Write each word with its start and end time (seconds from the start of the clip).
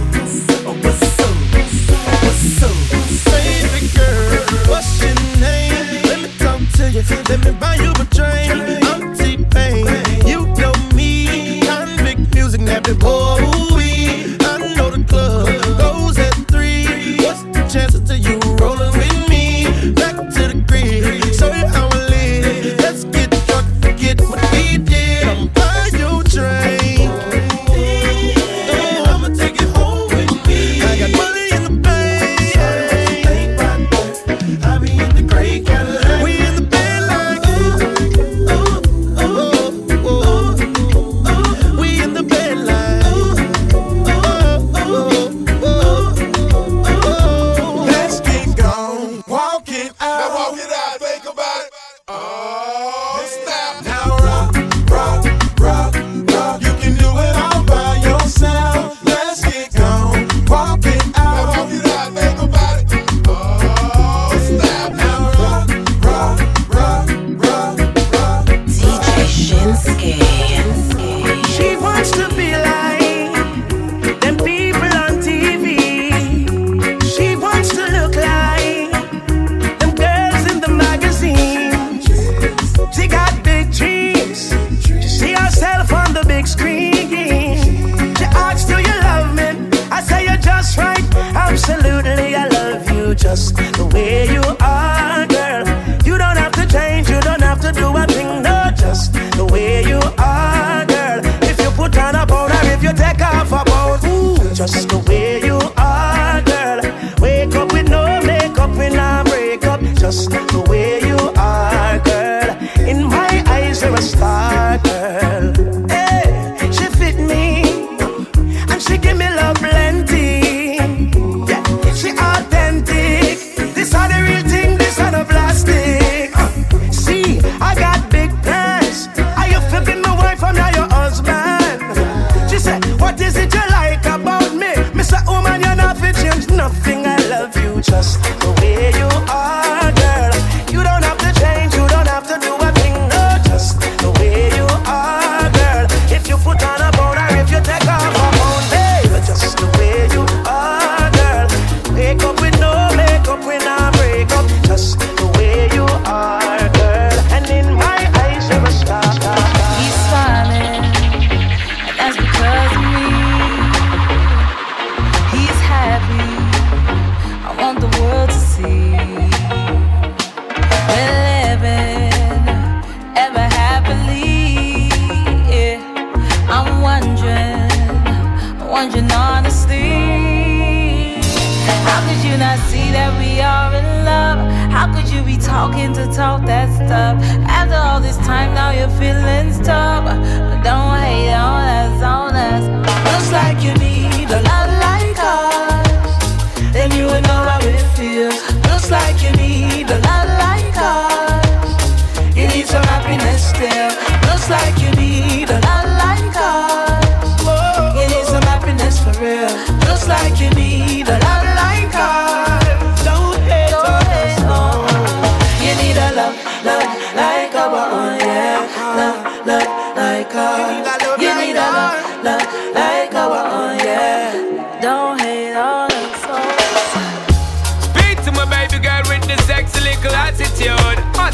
Let 6.90 7.44
me 7.44 7.50
buy 7.60 7.74
you 7.74 7.90
a 7.90 8.04
train. 8.06 8.48
T-Pain. 9.14 10.26
You 10.26 10.46
know 10.56 10.72
me. 10.94 11.60
Konvict 11.60 12.34
Muzik, 12.34 12.62
that 12.64 12.84
nappy 12.84 12.98
boy. 12.98 13.37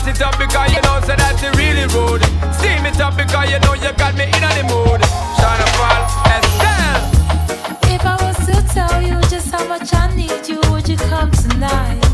Mash 0.05 0.17
it 0.17 0.23
up 0.23 0.39
because 0.39 0.71
you 0.71 0.83
know, 0.83 1.01
so 1.01 1.17
that's 1.17 1.41
the 1.41 1.51
really 1.57 1.87
rude. 1.95 2.23
Steam 2.57 2.85
it 2.85 3.01
up 3.01 3.17
because 3.17 3.51
you 3.51 3.59
know 3.61 3.73
you 3.73 3.91
got 3.97 4.15
me 4.17 4.25
in 4.25 4.43
the 4.53 4.65
mood. 4.69 5.01
Sean 5.41 5.61
Paul, 5.81 6.05
Estelle. 6.29 7.01
If 7.89 8.05
I 8.05 8.17
was 8.21 8.37
to 8.47 8.75
tell 8.75 9.01
you 9.01 9.19
just 9.31 9.51
how 9.51 9.67
much 9.67 9.95
I 9.95 10.15
need 10.15 10.47
you, 10.47 10.61
would 10.71 10.87
you 10.89 10.97
come 10.97 11.31
tonight? 11.31 12.05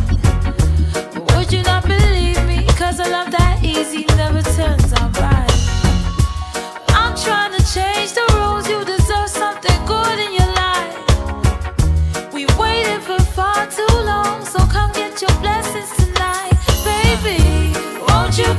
Would 1.34 1.52
you 1.52 1.62
not 1.62 1.84
believe 1.84 2.40
me? 2.46 2.64
Cause 2.78 3.00
a 3.00 3.08
love 3.08 3.32
that 3.32 3.58
easy 3.64 4.04
never 4.16 4.42
turns 4.42 4.92
out 4.92 5.18
right. 5.18 5.50
I'm 6.90 7.16
trying 7.16 7.52
to 7.58 7.62
change 7.74 8.12
the 8.12 8.24
rules, 8.38 8.68
you 8.68 8.84
deserve 8.84 9.28
something 9.28 9.84
good 9.84 10.18
in 10.20 10.34
your 10.38 10.52
life. 10.54 12.32
We 12.32 12.46
waited 12.56 13.02
for 13.02 13.18
far 13.18 13.66
too 13.66 13.94
long, 14.04 14.44
so 14.44 14.60
come 14.66 14.92
get 14.92 15.20
your 15.20 15.34
blessings. 15.40 15.99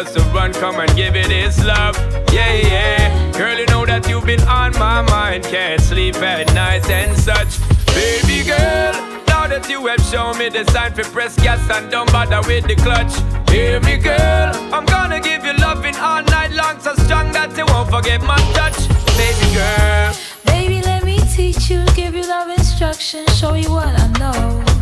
us 0.00 0.14
to 0.14 0.20
run, 0.32 0.52
come 0.52 0.80
and 0.80 0.94
give 0.96 1.14
it 1.16 1.30
his 1.30 1.62
love. 1.64 1.96
Yeah, 2.32 2.54
yeah. 2.54 3.32
Girl, 3.32 3.58
you 3.58 3.66
know 3.66 3.84
that 3.84 4.08
you've 4.08 4.24
been 4.24 4.40
on 4.42 4.72
my 4.78 5.02
mind. 5.02 5.44
Can't 5.44 5.80
sleep 5.80 6.16
at 6.16 6.52
night 6.54 6.88
and 6.88 7.16
such. 7.16 7.58
Baby 7.88 8.44
girl, 8.44 8.92
now 9.26 9.46
that 9.46 9.66
you 9.68 9.86
have 9.86 10.00
shown 10.00 10.38
me 10.38 10.48
the 10.48 10.64
sign 10.72 10.94
for 10.94 11.04
press 11.04 11.36
gas 11.36 11.60
and 11.70 11.90
don't 11.90 12.10
bother 12.12 12.40
with 12.46 12.66
the 12.66 12.76
clutch. 12.76 13.12
Hear 13.50 13.80
me, 13.80 13.96
girl. 13.98 14.50
I'm 14.72 14.86
gonna 14.86 15.20
give 15.20 15.44
you 15.44 15.52
loving 15.54 15.96
all 15.96 16.22
night 16.22 16.52
long, 16.52 16.78
so 16.80 16.94
strong 16.94 17.32
that 17.32 17.56
you 17.56 17.66
won't 17.66 17.90
forget 17.90 18.22
my 18.22 18.38
touch. 18.54 18.78
Baby 19.18 19.54
girl. 19.54 20.14
Baby, 20.46 20.82
let 20.82 21.04
me 21.04 21.18
teach 21.34 21.70
you, 21.70 21.84
give 21.94 22.14
you 22.14 22.26
love 22.26 22.48
instruction, 22.48 23.26
show 23.28 23.54
you 23.54 23.70
what 23.70 23.88
I 23.88 24.06
know. 24.18 24.79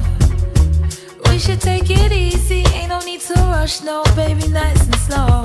We 1.38 1.42
should 1.42 1.60
take 1.60 1.88
it 1.88 2.10
easy, 2.10 2.64
ain't 2.74 2.88
no 2.88 2.98
need 2.98 3.20
to 3.20 3.34
rush, 3.34 3.80
no, 3.82 4.02
baby, 4.16 4.48
nice 4.48 4.82
and 4.82 4.96
slow. 4.96 5.44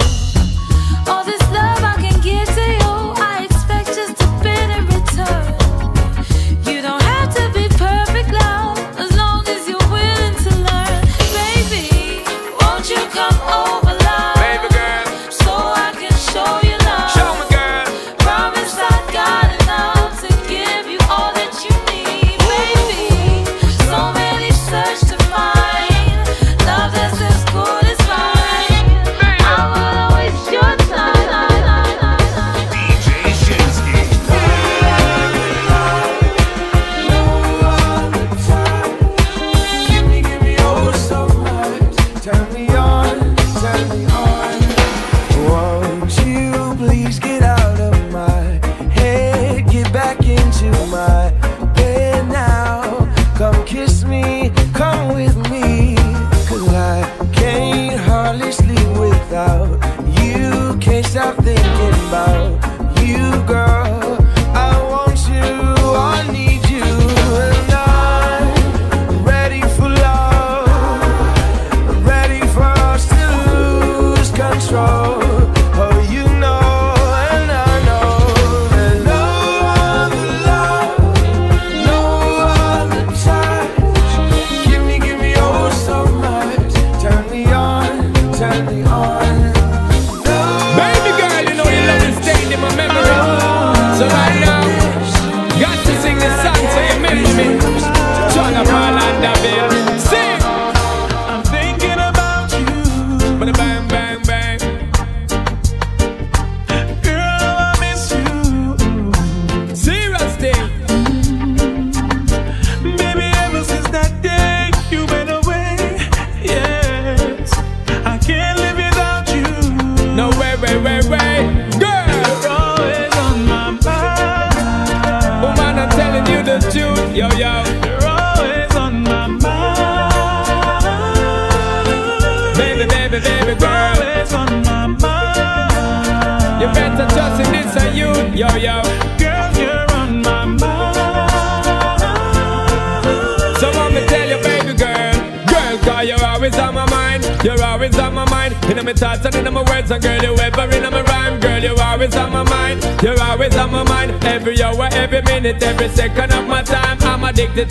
All 1.06 1.24
this 1.24 1.40
love 1.52 1.84
I 1.84 1.96
can 2.02 2.20
give 2.20 2.53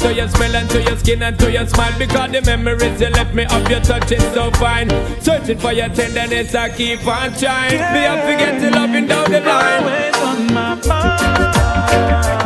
to 0.03 0.13
your 0.13 0.29
smell 0.29 0.57
and 0.57 0.69
to 0.71 0.83
your 0.83 0.97
skin 0.97 1.23
and 1.23 1.39
to 1.39 1.51
your 1.51 1.67
smile. 1.67 1.97
Because 1.99 2.31
the 2.33 2.43
memories 2.43 3.01
you 3.01 3.09
left 3.11 3.35
me 3.35 3.45
of 3.45 3.71
your 3.71 3.81
touch 3.81 4.11
is 4.13 4.23
so 4.35 4.51
fine. 4.53 4.91
Searching 5.21 5.59
for 5.59 5.73
your 5.73 5.89
tenderness, 5.89 6.55
I 6.55 6.71
keep 6.71 7.07
on 7.07 7.33
trying. 7.35 7.79
Me, 7.95 8.07
I 8.07 8.21
forget 8.27 8.61
to 8.61 8.71
loving 8.71 9.07
down 9.07 9.31
the 9.31 9.41
line. 9.41 9.83
always 9.85 10.17
on 10.17 10.55
my 10.55 10.75
mind. 10.87 12.42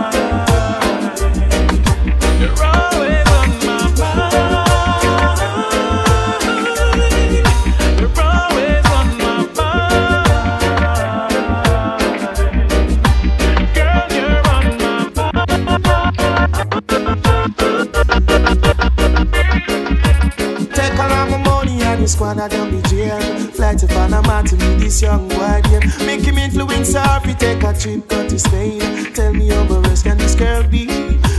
Money 22.27 22.41
and 22.41 22.51
the 22.51 22.57
squad 22.57 22.67
I 22.67 22.67
don't 22.67 22.71
be 22.71 22.89
jail. 22.89 23.21
Fly 23.53 23.75
to 23.77 23.87
Panama 23.87 24.43
to 24.43 24.57
meet 24.57 24.79
this 24.79 25.03
young 25.03 25.29
boy 25.29 25.61
again. 25.61 25.83
Make 26.07 26.23
him 26.23 26.39
influence 26.39 26.95
her 26.95 27.19
if 27.19 27.25
he 27.25 27.35
take 27.35 27.63
a 27.63 27.73
trip 27.73 28.09
go 28.09 28.29
to 28.29 28.39
Spain. 28.39 29.13
Tell 29.15 29.33
me 29.33 29.49
how 29.49 29.65
rest 29.81 30.05
can 30.05 30.19
this 30.19 30.35
girl 30.35 30.63
be? 30.65 30.87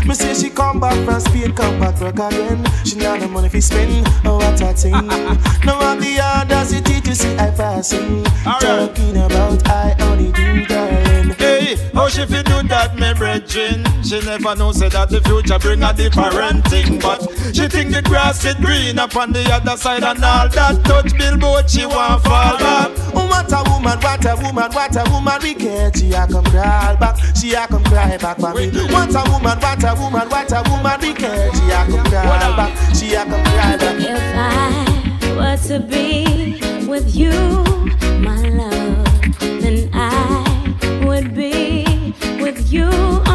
Me 0.06 0.14
say 0.14 0.34
she 0.34 0.50
come 0.50 0.80
back 0.80 0.98
from 1.06 1.20
Spain, 1.20 1.54
come 1.54 1.80
back 1.80 2.00
work 2.00 2.20
again. 2.20 2.64
She 2.86 2.98
not 2.98 3.20
the 3.20 3.28
money 3.28 3.50
fi 3.50 3.60
spend, 3.60 4.08
oh 4.26 4.38
what 4.38 4.62
a 4.62 4.74
thing. 4.74 4.92
no 5.66 5.78
one 5.78 6.00
the 6.00 6.20
audacity 6.20 7.02
to 7.02 7.16
see 7.16 7.36
I 7.38 7.52
passing. 7.52 8.24
Talking 8.60 9.18
about 9.18 9.68
I 9.68 9.96
only 10.00 10.32
do 10.32 10.66
darling. 10.66 10.87
Hey, 12.18 12.24
how 12.24 12.28
she 12.28 12.34
fi 12.34 12.42
do 12.42 12.68
that, 12.68 12.96
me 12.96 13.14
brethren? 13.14 13.86
She 14.04 14.20
never 14.26 14.56
know 14.56 14.72
say 14.72 14.90
that 14.90 15.10
the 15.10 15.22
future 15.22 15.60
bring 15.60 15.84
a 15.84 15.94
different 15.94 16.66
thing, 16.66 17.00
but 17.00 17.22
she 17.54 17.68
think 17.68 17.94
the 17.94 18.02
grass 18.02 18.44
is 18.44 18.56
green 18.56 18.98
up 18.98 19.16
on 19.16 19.34
the 19.34 19.44
other 19.54 19.78
side 19.78 20.04
and 20.04 20.24
all 20.24 20.50
that 20.50 20.84
touch 20.84 21.16
billboard 21.18 21.70
she 21.70 21.86
want 21.86 22.24
fall 22.24 22.58
back. 22.58 22.90
Oh, 23.14 23.28
what 23.28 23.52
a 23.54 23.62
woman, 23.70 24.00
what 24.02 24.26
a 24.26 24.36
woman, 24.36 24.72
what 24.74 24.96
a 24.96 25.04
woman 25.12 25.40
we 25.44 25.54
get. 25.54 25.98
She 25.98 26.12
a 26.14 26.26
come 26.28 26.46
crawl 26.46 26.98
back, 26.98 27.18
she 27.36 27.54
a 27.54 27.68
come 27.68 27.84
cry 27.86 28.18
back 28.18 28.40
for 28.40 28.54
me. 28.54 28.70
What 28.90 29.14
a 29.14 29.22
woman, 29.30 29.60
what 29.60 29.84
a 29.84 29.94
woman, 29.94 30.30
what 30.30 30.52
a 30.52 30.64
woman 30.70 30.98
we 31.02 31.14
get. 31.14 31.54
She 31.54 31.70
a 31.70 31.86
come 31.86 32.06
crawl 32.10 32.58
back, 32.58 32.96
she 32.96 33.14
a 33.14 33.26
come 33.26 33.44
cry 33.46 33.78
back. 33.78 33.96
If 34.02 34.18
I 34.34 35.38
were 35.38 35.58
to 35.70 35.80
be 35.86 36.58
with 36.88 37.16
you, 37.16 37.64
you 42.70 43.27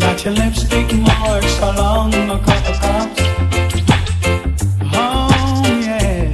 Got 0.00 0.24
your 0.24 0.34
lipstick 0.34 0.92
marks 0.92 1.58
along 1.60 2.12
Oh 4.92 5.62
yeah. 5.80 6.32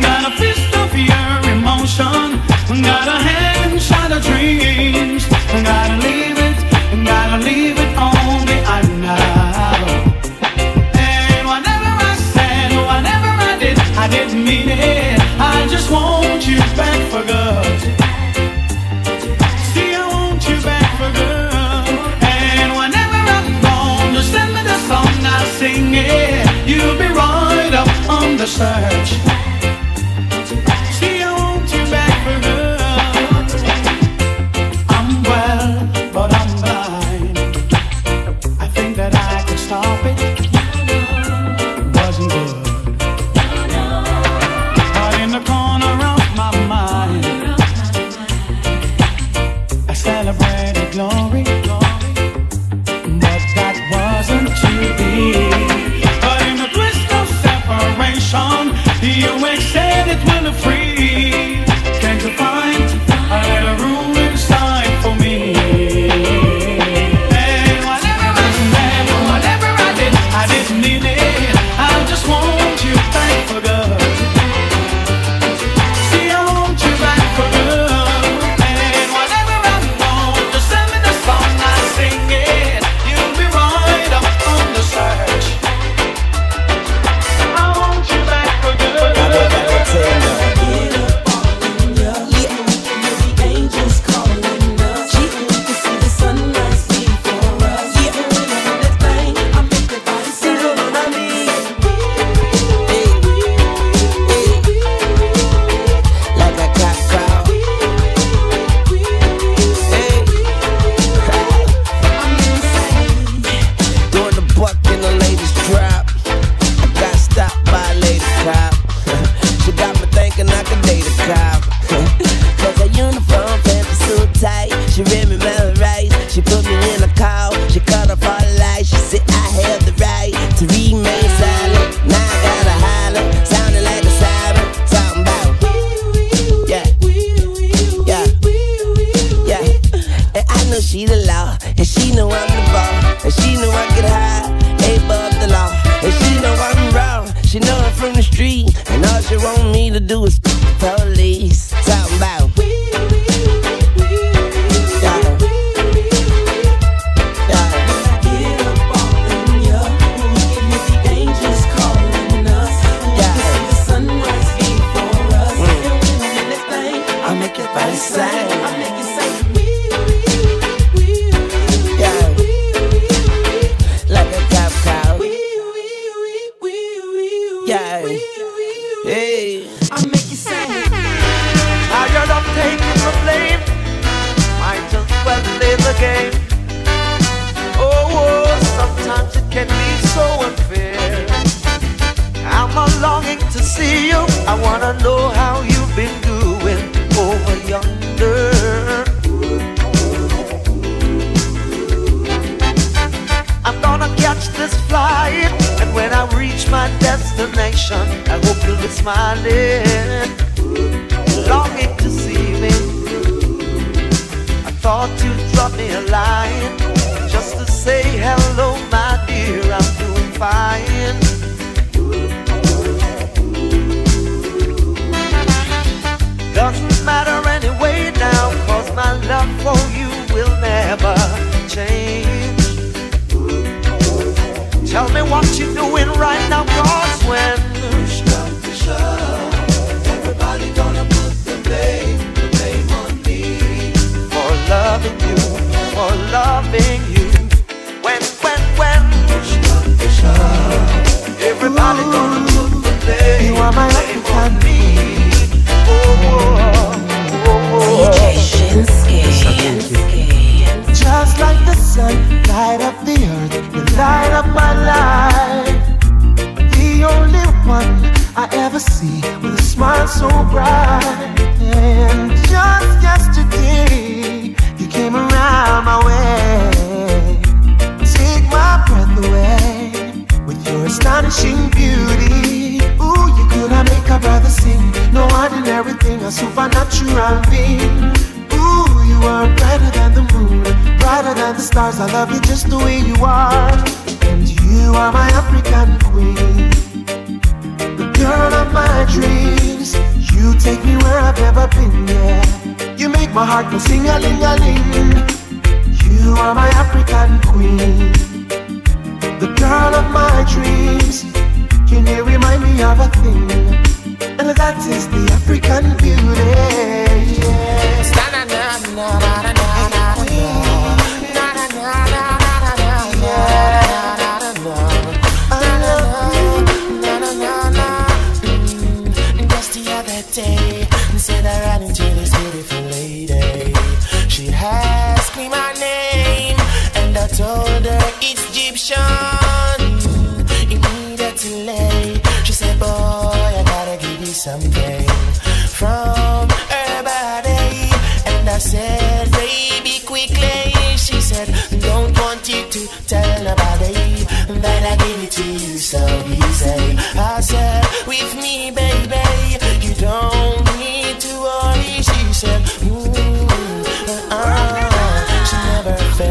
Got 0.00 0.28
a 0.28 0.36
of 0.80 0.94
your 0.94 1.52
emotion. 1.52 2.38
Got 2.84 3.08
a 3.08 3.18
hand 3.26 3.80
dreams. 4.20 5.26
Gotta 5.64 5.96
leave 6.06 6.38
it, 6.38 7.04
gotta 7.04 7.42
leave 7.42 7.76
it 7.76 7.96
behind 8.46 9.00
now 9.02 9.86
And 10.94 11.46
whatever 11.48 11.90
I 12.10 12.14
said, 12.32 12.70
whatever 12.90 13.30
I 13.50 13.58
did 13.58 13.78
I 13.98 14.06
didn't 14.08 14.44
mean 14.44 14.68
it, 14.68 15.18
I 15.40 15.66
just 15.68 15.90
want 15.90 16.46
you 16.46 16.58
back. 16.76 16.95
Search. 28.46 29.25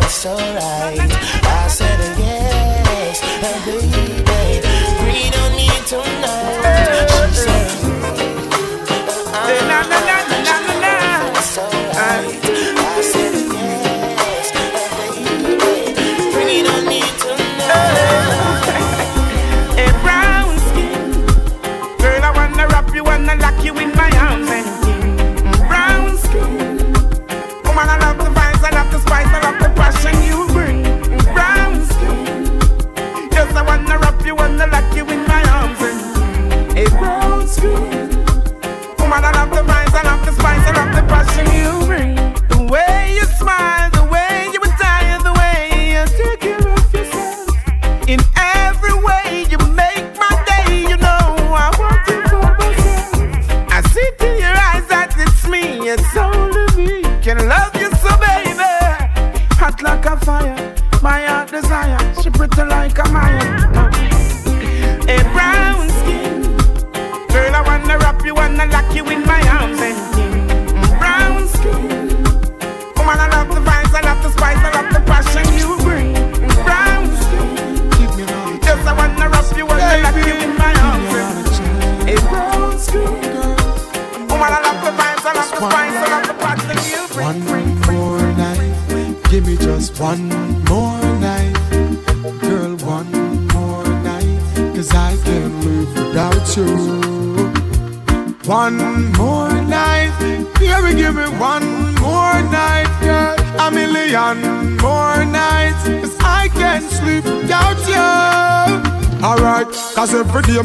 Never 0.05 0.25
alright. 0.25 0.99
I 1.45 1.67
said, 1.67 1.94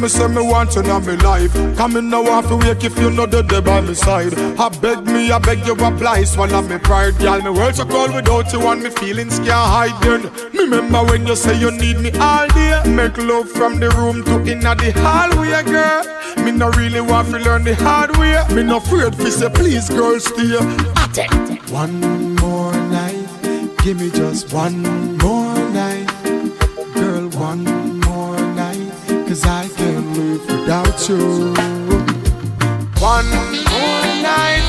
me 0.01 0.09
say 0.09 0.29
me 0.29 0.43
want 0.43 0.75
you 0.75 0.81
in 0.81 0.89
my 0.89 1.15
life. 1.17 1.53
Come 1.77 1.97
in 1.97 2.09
now 2.09 2.25
off 2.25 2.51
wake 2.51 2.85
if 2.85 2.99
you 2.99 3.11
know 3.11 3.27
the 3.27 3.43
day 3.43 3.61
by 3.61 3.81
my 3.81 3.93
side. 3.93 4.33
I 4.59 4.69
beg 4.81 5.05
me, 5.05 5.31
I 5.31 5.39
beg 5.39 5.67
you 5.67 5.75
apply, 5.75 6.25
swallow 6.25 6.63
me 6.63 6.79
pride, 6.79 7.19
girl. 7.19 7.41
Me 7.43 7.51
world 7.51 7.75
so 7.77 7.85
cold 7.85 8.15
without 8.15 8.53
you 8.53 8.67
and 8.67 8.83
me 8.83 8.91
feelings 8.91 9.39
can't 9.39 9.51
hide. 9.51 10.03
Then 10.03 10.23
me 10.53 10.65
remember 10.65 11.05
when 11.05 11.27
you 11.27 11.37
say 11.37 11.59
you 11.59 11.71
need 11.71 12.01
me 12.01 12.11
all 12.19 12.49
day. 12.49 12.83
Make 12.87 13.19
love 13.19 13.51
from 13.51 13.79
the 13.79 13.91
room 13.91 14.25
to 14.25 14.51
inna 14.51 14.75
the 14.75 14.93
hallway, 14.97 15.63
girl. 15.65 16.45
Me 16.45 16.53
no 16.53 16.71
really 16.71 17.01
want 17.01 17.29
to 17.29 17.39
learn 17.39 17.65
the 17.65 17.75
hard 17.75 18.17
way. 18.17 18.43
Me 18.55 18.63
no 18.63 18.79
afraid 18.79 19.15
fi 19.17 19.29
say 19.29 19.51
please, 19.51 19.89
girl, 19.91 20.19
stay. 20.19 20.57
One 21.71 22.35
more 22.37 22.73
night, 22.73 23.29
give 23.83 24.01
me 24.01 24.11
just 24.11 24.53
one 24.53 24.83
more 25.19 25.55
night 25.71 26.09
girl, 27.01 27.29
one 27.31 27.65
more 28.01 28.39
night, 28.55 28.93
cause 29.27 29.45
I 29.45 29.80
live 30.21 30.47
without 30.47 31.09
you. 31.09 31.55
One 33.01 33.29
more 33.73 34.07
night, 34.23 34.65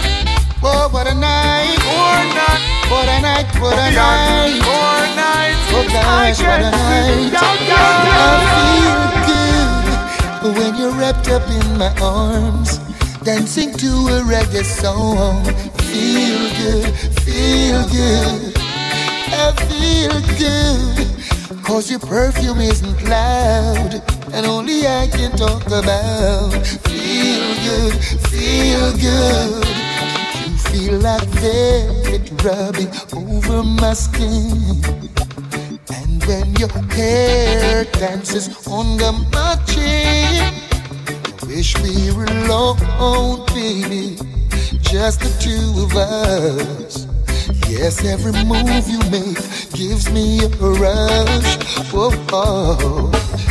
Oh, 0.64 0.88
what 0.92 1.08
a 1.08 1.14
night. 1.14 1.78
more 1.90 2.24
night, 2.40 2.62
What 2.92 3.08
a 3.08 3.22
night. 3.22 3.48
What 3.60 3.78
a 3.78 3.92
night. 3.92 4.60
more 4.70 5.06
night, 5.24 5.56
Oh 5.74 5.86
gosh, 5.92 6.40
what 6.40 6.62
a 6.62 6.72
night. 6.72 7.34
I 7.34 8.34
feel 8.56 9.04
good 9.30 10.58
when 10.58 10.76
you're 10.78 10.96
wrapped 11.00 11.30
up 11.30 11.44
in 11.50 11.78
my 11.78 11.92
arms, 12.02 12.80
dancing 13.24 13.74
to 13.78 13.88
a 14.16 14.22
reggae 14.32 14.64
song. 14.64 15.44
Feel 15.90 16.44
good, 16.62 16.94
feel 17.26 17.82
good. 17.90 18.54
I 19.44 19.52
feel 19.68 20.16
good. 20.44 21.08
Cause 21.64 21.90
your 21.90 22.00
perfume 22.00 22.60
isn't 22.60 23.04
loud, 23.08 24.02
and 24.34 24.46
only 24.46 24.88
I 24.88 25.08
can 25.08 25.32
talk 25.32 25.66
about. 25.68 26.52
Feel 26.88 27.46
good, 27.68 27.94
feel 28.32 28.92
good. 28.98 29.66
You 30.50 30.58
feel 30.72 31.00
like 31.00 31.28
velvet 31.40 32.32
rubbing 32.44 32.92
over 33.14 33.64
my 33.64 33.94
skin. 33.94 34.82
And 35.94 36.24
when 36.26 36.56
your 36.56 36.70
hair 36.94 37.86
dances 37.86 38.48
under 38.68 39.12
my 39.34 39.56
chin, 39.68 40.54
I 41.42 41.46
wish 41.46 41.78
we 41.82 42.12
were 42.16 42.26
alone, 42.26 43.46
baby, 43.48 44.18
just 44.82 45.20
the 45.22 45.32
two 45.40 45.84
of 45.84 45.96
us. 45.96 47.08
Yes, 47.70 48.04
every 48.04 48.34
move 48.44 48.88
you 48.88 49.00
make 49.10 49.38
gives 49.74 50.12
me 50.12 50.44
a 50.44 50.48
rush. 50.48 51.58
Oh, 51.94 52.14
oh. 52.32 53.51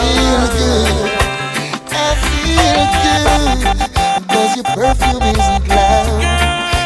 feel 0.00 0.44
good, 0.58 1.10
I 1.92 2.08
feel 2.24 2.82
good. 3.04 3.58
Cause 4.28 4.52
your 4.56 4.64
perfume 4.64 5.22
isn't 5.22 5.66
loud, 5.68 6.22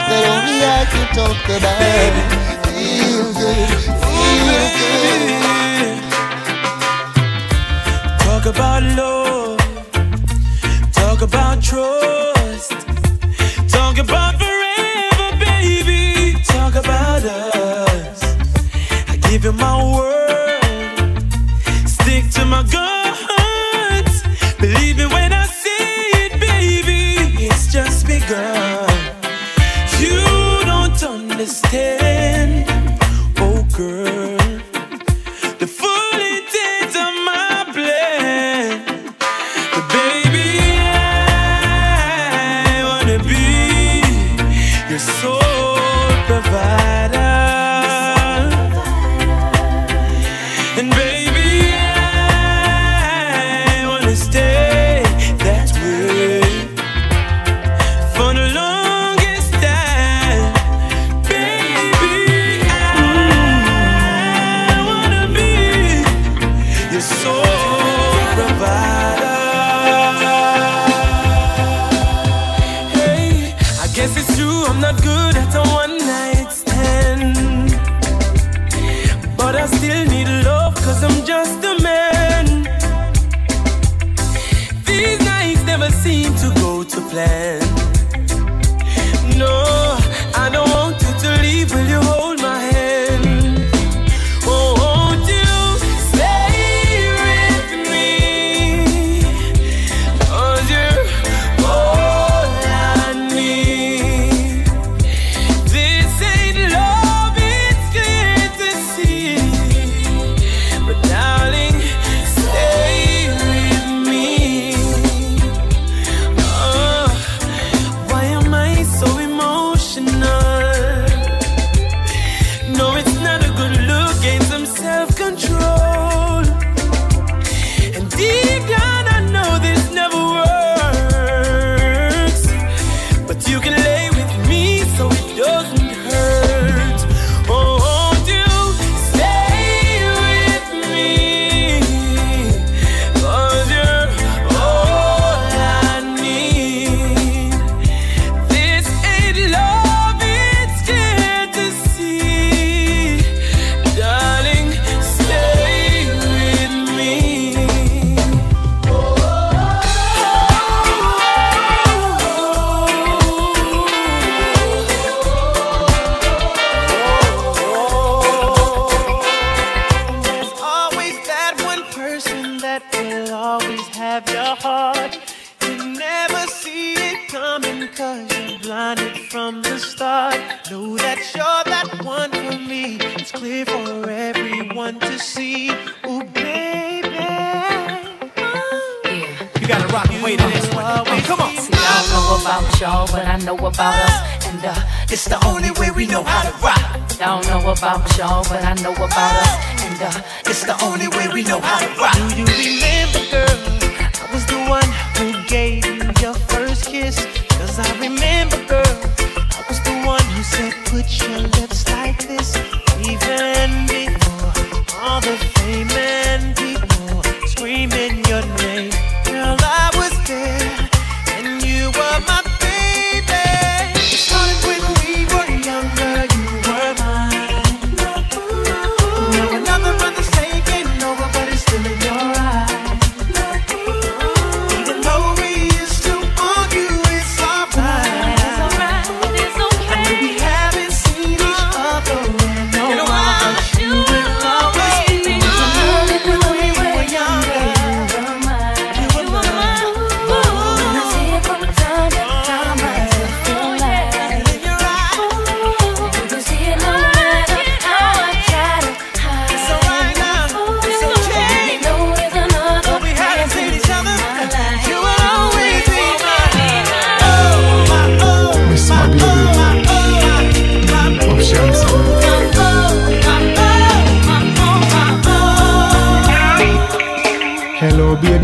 that 0.09 0.23
only 0.33 0.59
I 0.65 0.83
can 0.93 1.07
talk 1.19 1.45
about. 1.57 2.13
Feel 2.67 3.27
good, 3.41 3.69
feel 4.05 4.65
good. 4.81 5.99
Talk 8.25 8.45
about 8.47 8.83
love, 9.01 9.59
talk 10.93 11.21
about 11.23 11.57
trust, 11.63 12.71
talk 13.69 13.99
about 13.99 14.05
about 14.05 14.44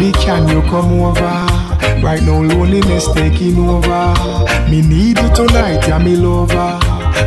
Baby, 0.00 0.12
can 0.12 0.48
you 0.48 0.62
come 0.62 0.98
over? 0.98 1.20
Right 2.02 2.22
now, 2.22 2.40
loneliness 2.40 3.06
taking 3.12 3.58
over. 3.58 4.14
Me 4.70 4.80
need 4.80 5.18
you 5.18 5.34
tonight, 5.34 5.86
yeah, 5.86 5.98
me 5.98 6.16
lover. 6.16 6.80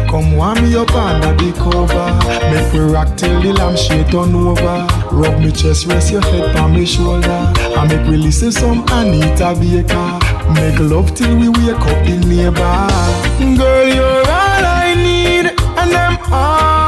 Come 0.10 0.36
warm 0.36 0.64
me 0.64 0.76
up 0.76 0.92
under 0.96 1.36
the 1.36 1.54
cover. 1.54 2.10
Make 2.50 2.74
we 2.74 2.80
rock 2.80 3.16
till 3.16 3.40
the 3.44 3.54
lampshade 3.54 4.10
turn 4.10 4.34
over. 4.34 4.88
Rub 5.12 5.40
me 5.40 5.52
chest, 5.52 5.86
rest 5.86 6.12
your 6.12 6.22
head 6.22 6.56
on 6.56 6.74
me 6.74 6.88
shoulder. 6.88 7.54
I 7.78 7.86
make 7.88 8.08
we 8.08 8.18
listen 8.18 8.52
some 8.52 8.84
Anita 8.90 9.54
Baker. 9.54 10.20
Make 10.56 10.80
love 10.80 11.14
till 11.14 11.38
we 11.38 11.50
wake 11.50 11.76
up 11.76 12.06
the 12.08 12.18
neighbor. 12.26 13.56
Girl, 13.56 13.88
you're 13.88 14.04
all 14.04 14.66
I 14.66 14.96
need, 14.96 15.46
and 15.78 15.94
I'm 15.94 16.34
all 16.34 16.83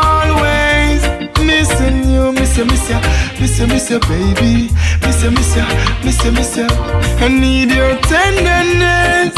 miss 2.56 2.58
you, 2.58 2.66
miss 2.66 2.90
you, 2.90 3.38
miss 3.42 3.60
you, 3.60 3.68
miss 3.68 3.90
you, 3.90 4.00
baby, 4.00 4.70
miss 5.02 5.24
you, 5.24 5.32
miss 5.32 5.56
you, 5.56 5.66
miss 6.06 6.24
you, 6.24 6.32
miss 6.32 6.58
you. 6.58 6.68
I 7.20 7.28
need 7.28 7.72
your 7.72 7.98
tenderness. 8.02 9.36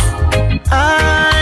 I 0.69 1.36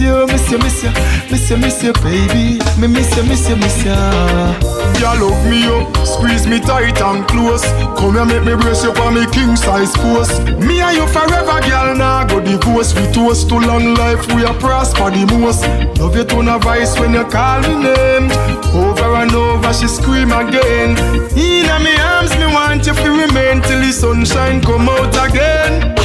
you, 0.00 0.26
miss 0.26 0.50
you, 0.50 0.58
miss 0.58 0.82
you, 0.82 0.90
miss 1.30 1.50
you, 1.50 1.56
miss 1.56 1.82
you, 1.82 1.92
baby, 1.94 2.58
me 2.80 2.86
miss 2.88 3.14
you, 3.16 3.24
miss 3.24 3.48
you, 3.48 3.56
miss 3.56 3.84
you. 3.84 4.80
You 5.00 5.06
love 5.16 5.46
me 5.48 5.64
up, 5.64 5.96
squeeze 6.06 6.46
me 6.46 6.60
tight 6.60 7.00
and 7.00 7.26
close. 7.28 7.64
Come 7.96 8.14
here, 8.14 8.24
make 8.24 8.44
me 8.44 8.54
brace 8.54 8.84
you 8.84 8.94
for 8.94 9.10
me 9.10 9.24
king 9.32 9.56
size 9.56 9.94
force. 9.96 10.38
Me 10.60 10.80
and 10.80 10.96
you 10.96 11.06
forever, 11.08 11.60
girl. 11.68 11.96
Now 11.96 12.26
go 12.26 12.40
divorce. 12.40 12.94
We 12.94 13.10
toast 13.12 13.48
to 13.48 13.56
long 13.56 13.94
life, 13.94 14.26
we 14.34 14.44
are 14.44 14.58
prosper 14.58 15.10
the 15.10 15.24
most. 15.38 15.64
Love 15.98 16.16
you 16.16 16.24
to 16.24 16.54
a 16.54 16.58
voice 16.58 16.98
when 16.98 17.14
you 17.14 17.24
call 17.24 17.60
me 17.62 17.74
name. 17.84 18.30
Over 18.74 19.14
and 19.14 19.32
over, 19.32 19.72
she 19.72 19.88
scream 19.88 20.32
again. 20.32 20.96
In 21.36 21.68
me 21.82 21.96
arms, 21.96 22.36
me 22.36 22.46
want 22.46 22.86
you 22.86 22.94
to 22.94 23.10
remain 23.10 23.62
till 23.62 23.80
the 23.80 23.92
sunshine 23.92 24.60
come 24.60 24.88
out 24.88 25.14
again. 25.28 25.99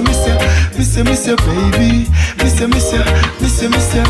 Miss 0.00 0.26
you, 0.26 0.34
miss 0.78 0.96
you, 0.96 1.04
miss 1.04 1.26
you, 1.26 1.26
miss 1.26 1.26
you, 1.26 1.36
baby, 1.36 2.08
miss 2.38 2.60
you, 2.60 2.68
miss 2.68 2.92
you, 2.92 3.04
miss 3.40 3.62
you, 3.62 3.68
miss 3.68 3.94
you. 3.94 4.02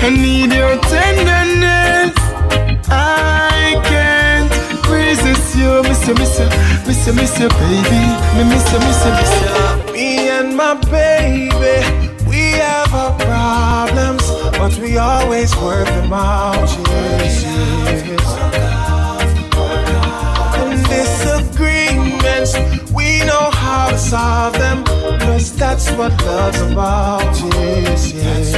I 0.00 0.08
need 0.10 0.52
your 0.52 0.78
tenderness. 0.88 2.14
I 2.88 3.80
can't 3.84 4.50
resist 4.88 5.56
you, 5.56 5.82
miss 5.82 6.06
you, 6.08 6.14
miss 6.14 6.38
you, 6.38 6.48
miss 6.86 7.06
you, 7.06 7.12
miss 7.12 7.38
you, 7.40 7.48
baby, 7.48 8.02
me 8.36 8.44
miss 8.48 8.72
you, 8.72 8.78
miss 8.80 9.04
you, 9.04 9.12
miss 9.12 9.32
you. 9.42 9.92
Me 9.92 10.28
and 10.30 10.56
my 10.56 10.74
baby, 10.90 11.76
we 12.26 12.52
have 12.52 12.94
our 12.94 13.12
problems, 13.18 14.24
but 14.58 14.78
we 14.78 14.96
always 14.96 15.54
work 15.56 15.86
them 15.86 16.12
out. 16.12 16.68
Yes, 16.88 17.44
yes. 17.44 18.22
Disagreements, 20.88 22.54
we 22.92 23.20
know 23.24 23.50
how 23.52 23.90
to 23.90 23.98
solve 23.98 24.54
them, 24.54 24.84
that's 25.56 25.90
what 25.92 26.12
love's 26.24 26.60
about. 26.60 27.34
Yes, 27.54 28.12
yes. 28.12 28.54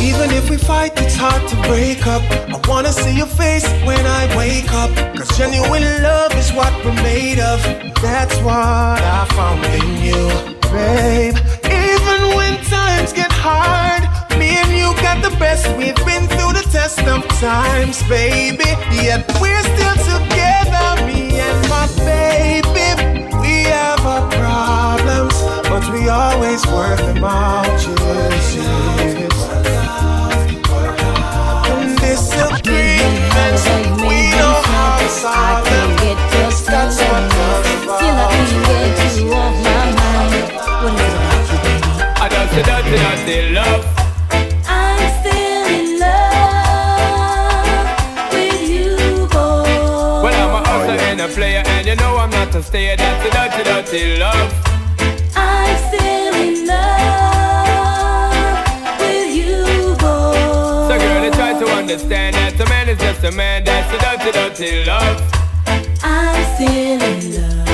Even 0.00 0.30
if 0.30 0.48
we 0.50 0.56
fight, 0.56 0.92
it's 0.96 1.16
hard 1.16 1.46
to 1.48 1.56
break 1.68 2.06
up. 2.06 2.22
I 2.48 2.60
wanna 2.68 2.92
see 2.92 3.16
your 3.16 3.26
face 3.26 3.66
when 3.84 4.04
I 4.06 4.22
wake 4.36 4.72
up. 4.72 4.90
Cause 5.16 5.30
genuine 5.36 5.82
love 6.02 6.32
is 6.34 6.52
what 6.52 6.72
we're 6.84 7.02
made 7.02 7.40
of. 7.40 7.62
That's 8.02 8.36
what 8.46 9.00
I 9.02 9.26
found 9.36 9.64
in 9.78 9.88
you, 10.06 10.22
babe. 10.70 11.36
Even 11.64 12.36
when 12.36 12.54
times 12.64 13.12
get 13.12 13.32
hard, 13.32 14.02
me 14.38 14.56
and 14.62 14.70
you 14.70 14.94
got 15.02 15.22
the 15.22 15.34
best. 15.38 15.66
We've 15.76 15.96
been 16.06 16.26
through 16.28 16.52
the 16.54 16.66
test 16.70 17.00
of 17.00 17.26
times, 17.40 18.02
baby. 18.04 18.70
Yet 18.92 19.26
we're 19.40 19.62
still 19.62 19.96
together, 20.06 20.47
always 26.48 26.66
work 26.68 26.98
them 26.98 27.24
out. 27.24 27.66
Yes, 27.66 28.54
yes. 28.56 29.34
Disagreements, 32.00 33.64
we 34.00 34.16
know 34.32 34.56
how 34.64 34.98
to 34.98 35.08
solve 35.08 35.64
them. 35.64 35.90
That's 36.66 36.98
what 37.00 37.24
love's 37.36 37.72
about. 37.84 38.32
I 42.20 42.26
don't 42.30 42.48
see 42.50 42.62
dirty, 42.62 42.96
dirty 43.04 43.38
love. 43.54 43.84
I'm 44.66 45.00
still 45.20 45.64
in 45.76 45.86
love 46.00 47.88
with 48.32 48.62
you, 48.68 48.90
boy. 49.28 49.68
Well, 50.24 50.38
I'm 50.44 50.52
a 50.54 50.56
hustler 50.66 51.00
and 51.10 51.20
a 51.20 51.22
player, 51.28 51.62
and 51.66 51.86
you 51.86 51.96
know 51.96 52.16
I'm 52.16 52.30
not 52.30 52.54
a 52.54 52.62
stayer. 52.62 52.96
That's 52.96 53.26
a 53.26 53.30
dirty, 53.36 53.62
dirty 53.64 54.18
love. 54.18 54.52
I'm 55.36 55.76
still 55.88 56.17
understand 61.90 62.34
that 62.34 62.52
a 62.60 62.68
man 62.68 62.86
is 62.90 62.98
just 62.98 63.24
a 63.24 63.32
man. 63.32 63.64
That's 63.64 63.88
a 63.88 63.98
dirty, 64.04 64.30
dirty 64.30 64.84
love. 64.84 65.16
I'm 66.04 66.44
still 66.54 67.00
in 67.00 67.32
love 67.32 67.64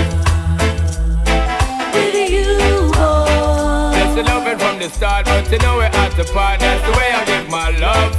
with 1.92 2.30
you, 2.30 2.94
oh. 2.94 3.26
boy. 3.26 3.98
That's 3.98 4.14
the 4.14 4.22
loving 4.22 4.58
from 4.58 4.78
the 4.78 4.88
start, 4.88 5.26
but 5.26 5.50
you 5.50 5.58
know 5.58 5.78
we're 5.78 5.90
at 5.90 6.14
the 6.14 6.22
part. 6.32 6.60
That's 6.60 6.86
the 6.86 6.92
way 6.92 7.10
I 7.10 7.24
give 7.24 7.50
my 7.50 7.70
love. 7.82 8.14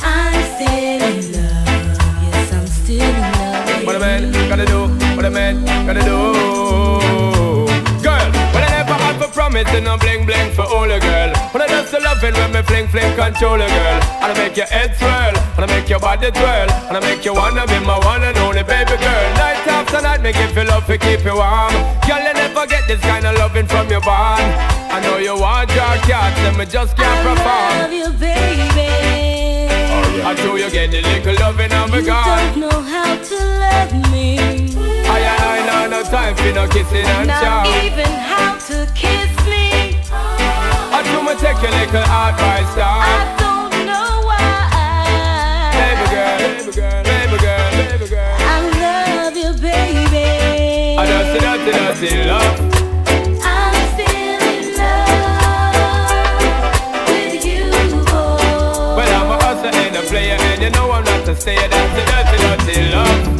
I'm 0.00 0.40
still 0.56 1.02
in 1.04 1.32
love. 1.36 1.68
Yes, 2.24 2.52
I'm 2.54 2.66
still 2.66 3.02
in 3.02 3.20
love 3.20 3.84
What 3.84 3.96
a 3.96 3.98
man 3.98 4.32
gotta 4.48 4.64
do, 4.64 4.88
what 5.16 5.26
a 5.26 5.30
man 5.30 5.62
gotta 5.86 6.00
do. 6.02 6.79
Girl, 9.50 9.62
well, 9.62 9.66
I 9.66 9.66
never 9.66 9.68
had 9.68 9.68
for 9.68 9.80
no 9.80 9.96
bling 9.98 10.26
bling 10.26 10.52
for 10.52 10.62
all 10.62 10.90
a 10.90 11.00
girl. 11.00 11.32
But 11.52 11.62
I 11.62 11.68
just 11.68 11.92
love 11.92 12.22
it 12.22 12.34
when 12.34 12.52
me 12.52 12.62
fling 12.62 12.88
fling 12.88 13.14
control 13.16 13.54
a 13.60 13.66
girl. 13.66 14.00
And 14.22 14.32
I 14.32 14.34
make 14.38 14.56
your 14.56 14.66
head 14.66 14.94
swirl, 14.96 15.34
and 15.56 15.64
I 15.64 15.66
make 15.66 15.88
your 15.88 15.98
body 16.00 16.30
twirl, 16.30 16.70
and 16.88 16.96
I 16.96 17.00
make 17.00 17.24
you 17.24 17.34
wanna 17.34 17.66
be 17.66 17.78
my 17.80 17.98
one 17.98 18.22
and 18.22 18.36
only 18.38 18.62
baby 18.62 18.96
girl. 18.96 19.26
Night 19.36 19.66
after 19.66 20.00
night, 20.02 20.20
make 20.22 20.36
you 20.36 20.48
feel 20.54 20.66
love 20.66 20.86
to 20.86 20.98
keep 20.98 21.24
you 21.24 21.34
warm. 21.34 21.72
Girl, 22.06 22.22
you 22.22 22.32
never 22.34 22.66
get 22.66 22.86
this 22.86 23.00
kind 23.00 23.26
of 23.26 23.36
loving 23.38 23.66
from 23.66 23.88
your 23.90 24.00
bond. 24.00 24.42
I 24.90 25.00
know 25.02 25.18
you 25.18 25.34
want 25.38 25.70
your 25.74 25.94
cat, 26.06 26.36
and 26.46 26.56
me 26.58 26.66
just 26.66 26.96
can't 26.96 27.20
perform. 27.26 27.46
I 27.46 27.70
perform. 27.70 27.80
love 27.82 27.92
you, 27.92 28.08
baby. 28.18 28.90
Oh, 29.92 30.28
I 30.30 30.34
know 30.34 30.54
you 30.56 30.70
get 30.70 30.90
the 30.90 31.02
little 31.02 31.34
loving 31.42 31.72
on 31.72 31.90
me 31.90 31.98
You 31.98 32.06
gone. 32.06 32.26
don't 32.26 32.56
know 32.60 32.80
how 32.82 33.16
to 33.16 33.36
love 33.64 33.92
me. 34.12 34.38
I 35.10 35.18
and 35.18 35.70
I 35.70 35.86
no 35.88 36.02
time 36.04 36.36
for 36.36 36.52
no 36.52 36.68
kissing 36.68 37.04
and 37.04 37.26
Not 37.28 37.42
chow. 37.42 37.84
even 37.84 38.06
how 38.06 38.54
to 38.68 38.86
kiss 38.94 39.30
me. 39.34 39.39
I 41.00 41.02
do 41.02 41.22
me 41.24 41.32
take 41.40 41.56
your 41.62 41.72
little 41.72 42.04
advice, 42.04 42.76
I 42.76 42.78
dog. 42.84 43.40
don't 43.40 43.72
know 43.88 44.20
why. 44.28 45.72
Baby 45.72 46.04
girl, 46.12 46.36
baby 46.44 46.72
girl, 46.76 47.00
baby 47.08 47.36
girl, 47.40 47.70
baby 47.72 48.04
girl. 48.10 48.36
I 48.36 48.60
love 48.84 49.34
you, 49.34 49.50
baby. 49.64 50.28
I 50.98 51.00
just 51.08 51.32
see 51.32 51.40
dirty, 51.40 51.72
dirty 51.72 52.28
love. 52.28 52.56
I'm 53.42 53.72
still 53.96 54.44
in 54.52 54.76
love 54.76 56.12
with 57.08 57.44
you, 57.48 57.64
boy. 58.04 59.00
Well, 59.00 59.10
I'm 59.16 59.30
a 59.32 59.32
hustler 59.42 59.72
and 59.72 59.96
a 59.96 60.02
player, 60.02 60.36
and 60.38 60.60
you 60.60 60.68
know 60.68 60.90
I'm 60.92 61.04
not 61.04 61.26
a 61.26 61.34
stayer. 61.34 61.66
That's 61.66 61.92
the 61.96 62.02
dirty, 62.12 62.36
dirty 62.76 62.92
love. 62.92 63.39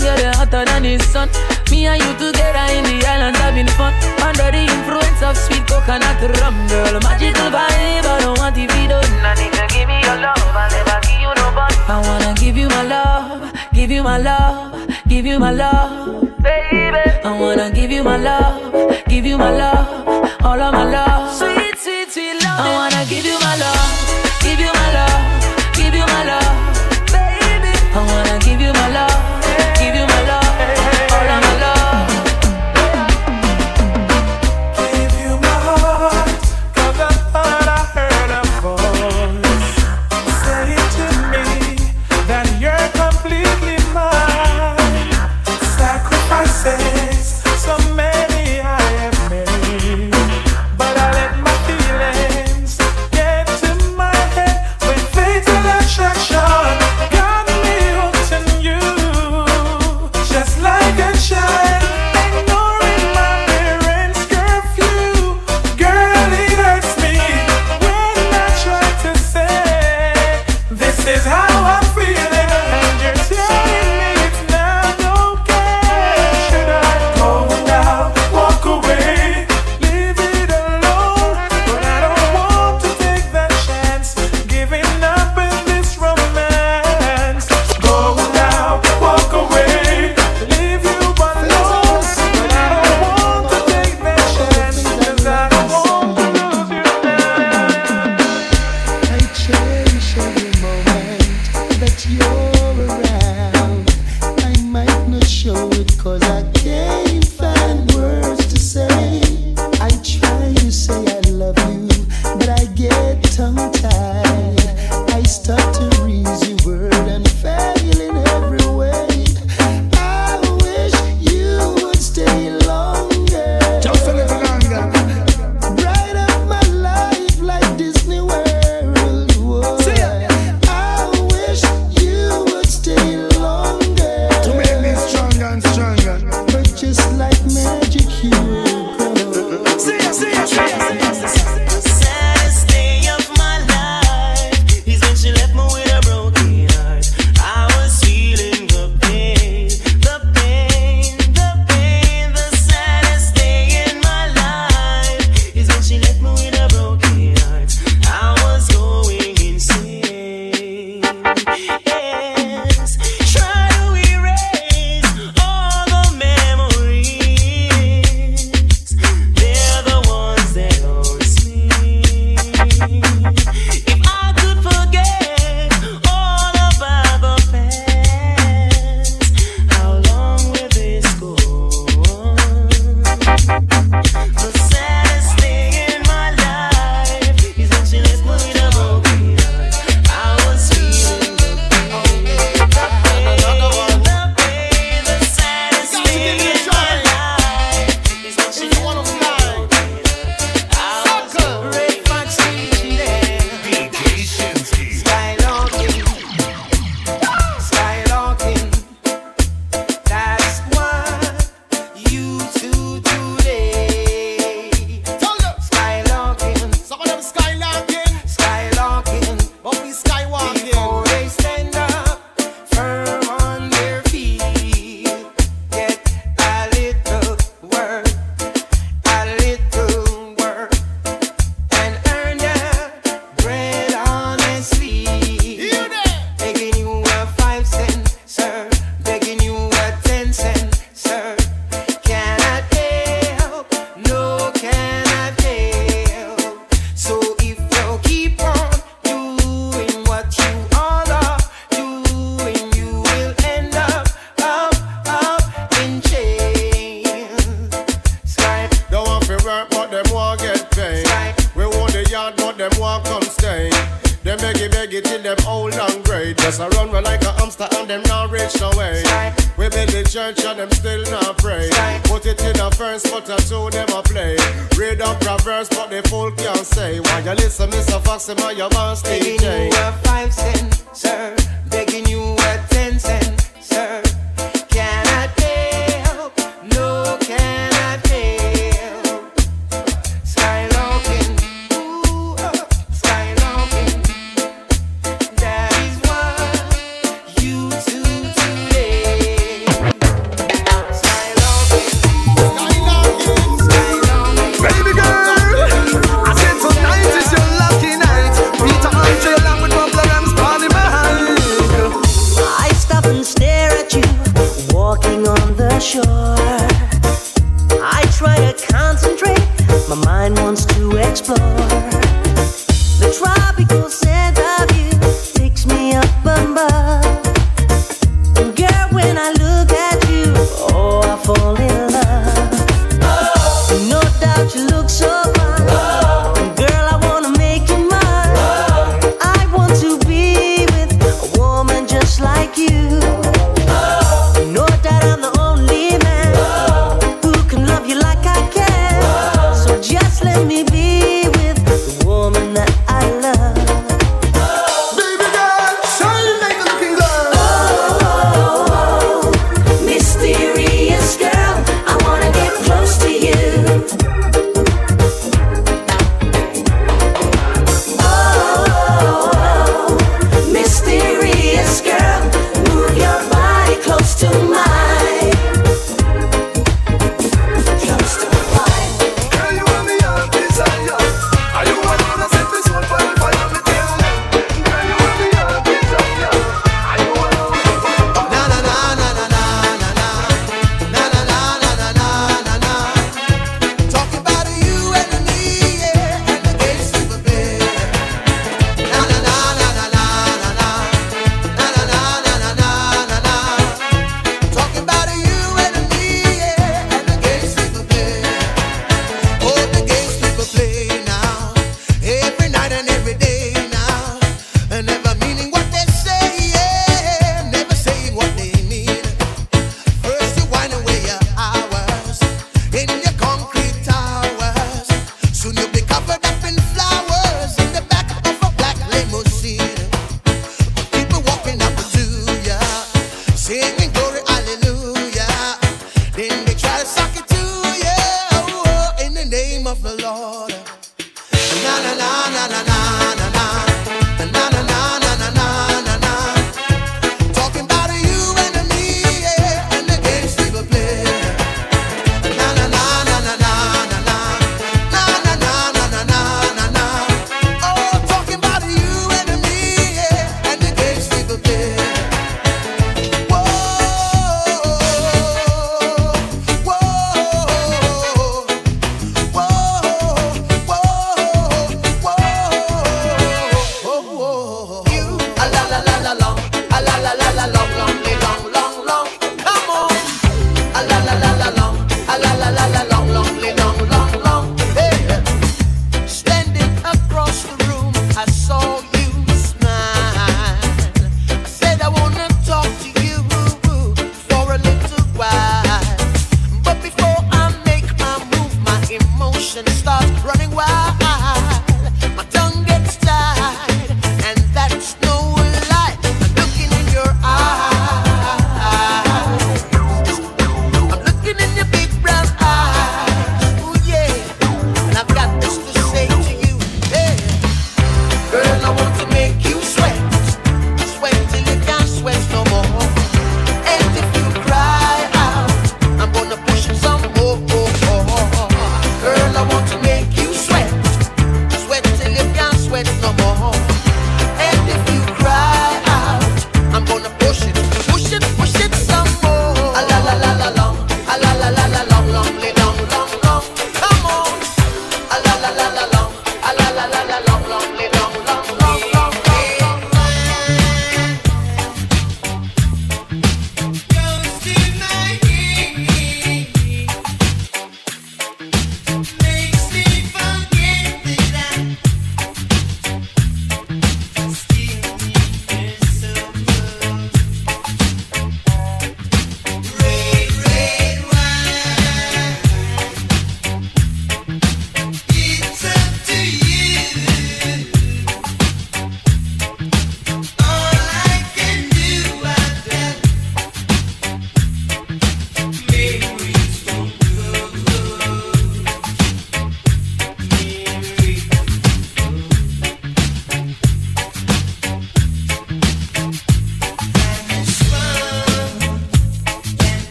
sun, 0.00 0.18
you're 0.18 0.34
hotter 0.34 0.64
than 0.64 0.82
the 0.82 0.98
sun. 1.04 1.28
Me 1.70 1.86
and 1.86 2.00
you 2.02 2.12
together 2.16 2.66
in 2.72 2.84
the 2.84 3.06
island 3.06 3.36
having 3.36 3.68
fun. 3.78 3.92
Under 4.22 4.50
the 4.50 4.62
influence 4.64 5.22
of 5.22 5.36
sweet 5.36 5.66
coconut 5.66 6.20
rum, 6.40 6.56
girl. 6.68 7.00
Magical 7.00 7.50
vibe, 7.50 8.06
I 8.06 8.20
don't 8.20 8.38
want 8.38 8.54
to 8.54 8.60
be 8.60 8.86
done. 8.88 9.12
Now, 9.22 9.34
nigga, 9.34 9.64
give 9.72 9.88
me 9.88 10.00
your 10.00 10.18
love, 10.24 10.42
I'll 10.56 10.70
never 10.70 10.98
give 11.06 11.20
you 11.20 11.32
no 11.34 11.46
bun. 11.56 11.72
I 11.88 12.00
wanna 12.06 12.34
give 12.34 12.56
you 12.56 12.68
my 12.68 12.82
love, 12.82 13.52
give 13.72 13.90
you 13.90 14.02
my 14.02 14.18
love, 14.18 14.88
give 15.08 15.26
you 15.26 15.38
my 15.38 15.52
love. 15.52 16.42
Baby, 16.42 17.04
I 17.24 17.38
wanna 17.40 17.70
give 17.70 17.90
you 17.90 18.02
my 18.02 18.16
love, 18.16 19.04
give 19.06 19.24
you 19.26 19.38
my 19.38 19.50
love, 19.50 20.44
all 20.44 20.60
of 20.60 20.72
my 20.72 20.84
love. 20.84 21.36
Sweet, 21.36 21.78
sweet, 21.78 22.10
sweet 22.10 22.42
love. 22.42 22.91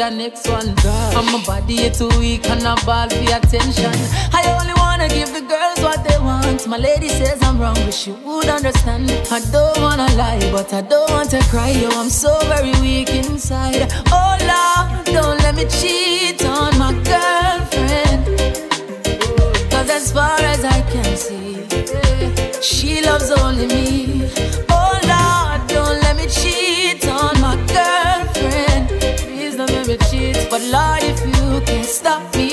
Her 0.00 0.10
next 0.10 0.48
one. 0.48 0.68
And 0.68 1.26
my 1.32 1.42
body 1.46 1.74
is 1.86 1.98
too 1.98 2.08
weak 2.18 2.48
and 2.48 2.66
I 2.66 2.74
ball 2.84 3.08
for 3.08 3.36
attention. 3.36 3.92
I 4.32 4.42
only 4.58 4.74
wanna 4.74 5.08
give 5.08 5.32
the 5.32 5.42
girls 5.42 5.80
what 5.80 6.02
they 6.06 6.18
want. 6.18 6.66
My 6.66 6.78
lady 6.78 7.08
says 7.08 7.38
I'm 7.42 7.60
wrong, 7.60 7.74
but 7.84 7.92
she 7.92 8.12
would 8.12 8.48
understand. 8.48 9.10
I 9.30 9.40
don't 9.52 9.78
wanna 9.80 10.08
lie, 10.16 10.40
but 10.52 10.72
I 10.72 10.80
don't 10.82 11.10
want 11.10 11.30
to 11.30 11.40
cry. 11.50 11.70
Yo, 11.70 11.88
I'm 11.90 12.08
so 12.08 12.32
very 12.48 12.69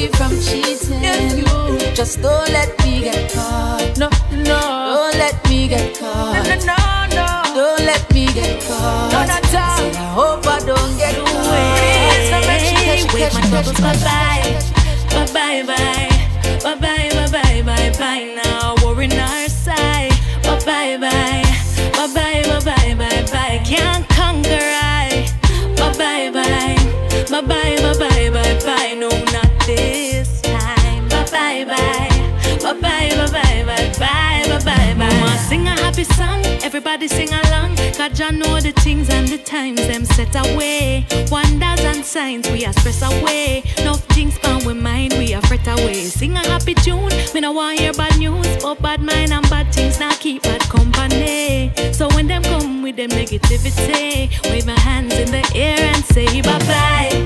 me 0.08 0.18
from 0.18 0.32
cheating, 0.40 1.38
you 1.38 1.94
just 1.96 2.22
don't 2.22 2.50
let 2.50 2.70
me 2.84 3.02
get 3.02 3.32
caught. 3.32 3.98
No, 3.98 4.10
no, 4.32 4.44
don't 4.44 5.16
let 5.18 5.50
me 5.50 5.68
get 5.68 5.98
caught. 6.00 6.34
No, 6.34 6.44
no, 6.44 6.56
no, 6.66 7.16
no. 7.16 7.56
don't 7.56 7.86
let 7.86 8.14
me 8.14 8.26
get 8.34 8.62
caught. 8.64 9.12
No, 9.12 9.20
all. 9.20 9.78
Say, 9.78 9.92
I 9.92 10.14
hope 10.14 10.46
I 10.48 10.60
don't 10.60 10.98
get 10.98 11.16
caught. 11.16 11.78
Please 11.78 13.14
Wait, 13.14 13.34
my 13.34 13.42
troubles. 13.42 13.74
troubles, 13.76 13.80
bye-bye. 13.82 14.64
Bye 15.10 15.34
bye 15.34 15.64
bye, 15.66 16.10
bye 16.64 16.76
bye 16.76 17.10
bye 17.14 17.30
bye 17.32 17.62
bye 17.64 17.92
bye 18.00 18.42
now. 18.44 18.76
Worrying 18.84 19.14
our 19.14 19.48
side. 19.50 20.12
Bye 20.44 20.60
bye 20.66 20.98
bye, 20.98 21.44
bye 21.94 22.14
bye 22.14 22.44
bye 22.44 22.62
bye 22.62 22.96
bye 22.96 23.24
bye. 23.32 23.62
Can't 23.66 24.08
conquer 24.10 24.68
I. 24.82 25.28
Bye 25.78 25.94
bye 25.98 26.32
bye, 26.32 26.76
bye 27.30 27.42
bye 27.42 27.42
bye 27.42 27.42
bye 27.42 27.82
bye 27.82 28.10
bye. 28.10 28.17
bye, 32.82 33.10
bye, 33.18 33.28
bye, 33.32 33.66
bye, 34.00 34.60
bye, 34.60 34.60
bye, 34.64 34.94
bye. 34.98 35.38
Sing 35.50 35.68
a 35.68 35.72
happy 35.72 36.04
song, 36.04 36.44
everybody 36.64 37.08
sing 37.08 37.30
along. 37.34 37.76
God 37.98 38.14
John 38.16 38.40
know 38.40 38.60
the 38.60 38.72
things 38.72 39.10
and 39.10 39.28
the 39.28 39.38
times 39.38 39.86
them 39.88 40.06
set 40.06 40.36
away. 40.36 41.06
Wonders 41.32 41.80
and 41.86 42.06
signs 42.06 42.50
we 42.52 42.66
are 42.66 42.74
stress 42.74 43.02
away. 43.02 43.64
No 43.84 43.94
things 43.94 44.38
on 44.46 44.64
we 44.66 44.74
mind 44.74 45.14
we 45.14 45.34
are 45.34 45.42
fret 45.44 45.68
away. 45.68 46.04
Sing 46.06 46.34
a 46.36 46.40
happy 46.40 46.74
tune, 46.76 47.10
me 47.34 47.42
no 47.42 47.52
want 47.52 47.80
hear 47.80 47.94
bad 47.94 48.18
news, 48.18 48.46
but 48.62 48.82
bad 48.82 49.02
mind 49.02 49.32
and 49.34 49.50
bad 49.50 49.74
things 49.74 50.00
now 50.00 50.14
keep 50.20 50.44
bad 50.44 50.62
company. 50.64 51.72
So 51.92 52.08
when 52.10 52.28
them 52.28 52.44
come 52.44 52.82
with 52.84 52.96
them 52.98 53.10
negativity, 53.10 54.30
wave 54.52 54.66
my 54.66 54.80
hands 54.80 55.14
in 55.14 55.32
the 55.32 55.44
air 55.56 55.80
and 55.80 56.04
say 56.06 56.42
bye 56.42 56.60
bye, 56.60 57.26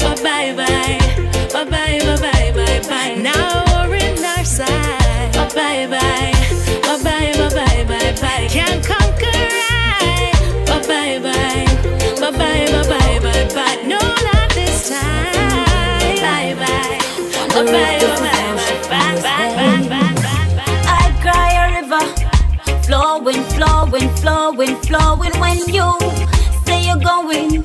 bye 0.00 0.22
bye 0.22 0.54
bye, 0.54 1.48
bye 1.52 1.64
bye. 1.70 2.09
Flowing. 24.90 25.34
When 25.40 25.58
you 25.68 25.88
say 26.64 26.86
you're 26.86 27.04
going, 27.12 27.62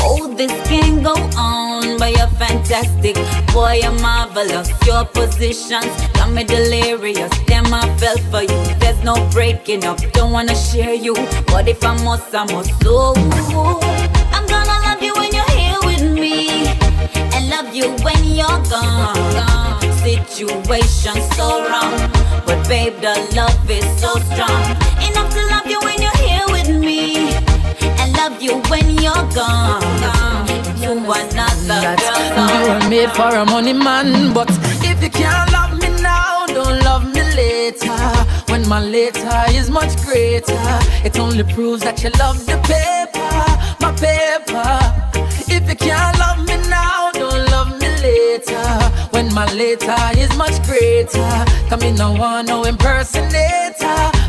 oh, 0.00 0.34
this 0.36 0.52
can 0.68 1.02
go 1.02 1.14
on. 1.36 1.81
You're 2.12 2.26
fantastic, 2.38 3.16
boy, 3.52 3.80
you're 3.82 3.98
marvelous. 4.00 4.70
Your 4.86 5.04
positions 5.04 5.86
got 6.12 6.30
me 6.30 6.44
delirious. 6.44 7.30
Damn, 7.46 7.72
I 7.72 7.82
fell 7.98 8.16
for 8.30 8.42
you. 8.42 8.74
There's 8.78 9.02
no 9.02 9.14
breaking 9.30 9.84
up. 9.84 9.98
Don't 10.12 10.30
wanna 10.30 10.54
share 10.54 10.94
you, 10.94 11.14
but 11.46 11.68
if 11.68 11.82
I 11.84 11.94
must, 12.04 12.34
I 12.34 12.44
must. 12.44 12.70
So 12.82 13.14
I'm 14.36 14.46
gonna 14.46 14.76
love 14.86 15.02
you 15.02 15.14
when 15.14 15.32
you're 15.32 15.50
here 15.50 15.78
with 15.84 16.02
me, 16.02 16.66
and 17.34 17.48
love 17.48 17.74
you 17.74 17.90
when 18.04 18.22
you're 18.24 18.62
gone. 18.70 19.80
Situation 20.02 21.16
so 21.36 21.66
wrong, 21.68 21.96
but 22.44 22.68
babe, 22.68 23.00
the 23.00 23.14
love 23.34 23.70
is 23.70 23.86
so 24.00 24.14
strong. 24.30 24.62
Enough 25.08 25.32
to 25.34 25.42
love 25.50 25.66
you 25.66 25.80
when 25.80 26.00
you're 26.02 26.20
here 26.28 26.46
with 26.50 26.68
me, 26.68 27.32
and 28.00 28.12
love 28.16 28.40
you 28.42 28.60
when 28.68 28.98
you're 28.98 29.26
gone. 29.34 30.51
Another 31.14 31.96
girl. 32.34 32.48
You 32.48 32.68
were 32.68 32.88
made 32.90 33.12
for 33.12 33.34
a 33.36 33.44
money 33.44 33.72
man, 33.72 34.32
but 34.32 34.48
if 34.82 35.02
you 35.02 35.10
can't 35.10 35.52
love 35.52 35.78
me 35.80 35.88
now, 36.02 36.46
don't 36.46 36.82
love 36.84 37.04
me 37.14 37.22
later. 37.34 37.98
When 38.50 38.68
my 38.68 38.80
later 38.80 39.44
is 39.50 39.70
much 39.70 39.96
greater, 40.04 40.66
it 41.04 41.18
only 41.18 41.44
proves 41.44 41.82
that 41.82 42.02
you 42.02 42.10
love 42.18 42.44
the 42.46 42.58
paper, 42.72 43.34
my 43.80 43.92
paper. 44.08 44.70
If 45.54 45.68
you 45.68 45.76
can't 45.76 46.18
love 46.18 46.38
me 46.46 46.56
now, 46.68 47.10
don't 47.12 47.44
love 47.50 47.70
me 47.80 47.88
later. 48.02 48.64
When 49.10 49.32
my 49.34 49.50
later 49.52 49.96
is 50.16 50.34
much 50.36 50.62
greater, 50.64 51.44
come 51.68 51.82
in, 51.82 51.94
no 51.96 52.12
one, 52.12 52.46
no 52.46 52.64
impersonator 52.64 54.21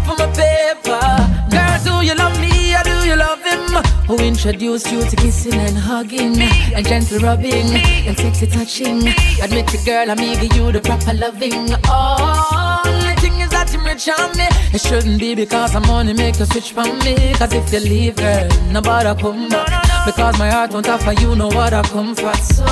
Who 4.07 4.17
introduced 4.17 4.91
you 4.91 5.01
to 5.01 5.15
kissing 5.15 5.53
and 5.53 5.77
hugging 5.77 6.37
and 6.41 6.85
gentle 6.85 7.19
rubbing 7.19 7.67
and 8.05 8.17
sexy 8.17 8.47
touching? 8.47 9.07
Admit 9.41 9.73
it, 9.73 9.85
girl, 9.85 10.11
I'm 10.11 10.19
eager 10.19 10.53
you 10.55 10.71
the 10.73 10.81
proper 10.81 11.13
loving. 11.13 11.71
Only 11.87 13.15
thing 13.21 13.39
is 13.39 13.49
that 13.51 13.71
you 13.71 13.79
rich 13.81 14.09
on 14.09 14.35
me. 14.35 14.47
It 14.73 14.81
shouldn't 14.81 15.19
be 15.19 15.35
because 15.35 15.73
I'm 15.73 15.89
only 15.89 16.11
make 16.11 16.37
you 16.37 16.45
switch 16.45 16.73
from 16.73 16.99
me. 16.99 17.33
Cause 17.35 17.53
if 17.53 17.71
you 17.71 17.79
leave, 17.79 18.17
girl, 18.17 18.49
nobody 18.71 19.17
come 19.21 19.47
back. 19.47 20.05
Because 20.05 20.37
my 20.37 20.49
heart 20.51 20.73
won't 20.73 20.89
offer 20.89 21.13
you 21.13 21.33
know 21.37 21.47
what 21.47 21.71
I 21.71 21.79
other 21.79 21.87
comfort. 21.87 22.43
So 22.43 22.65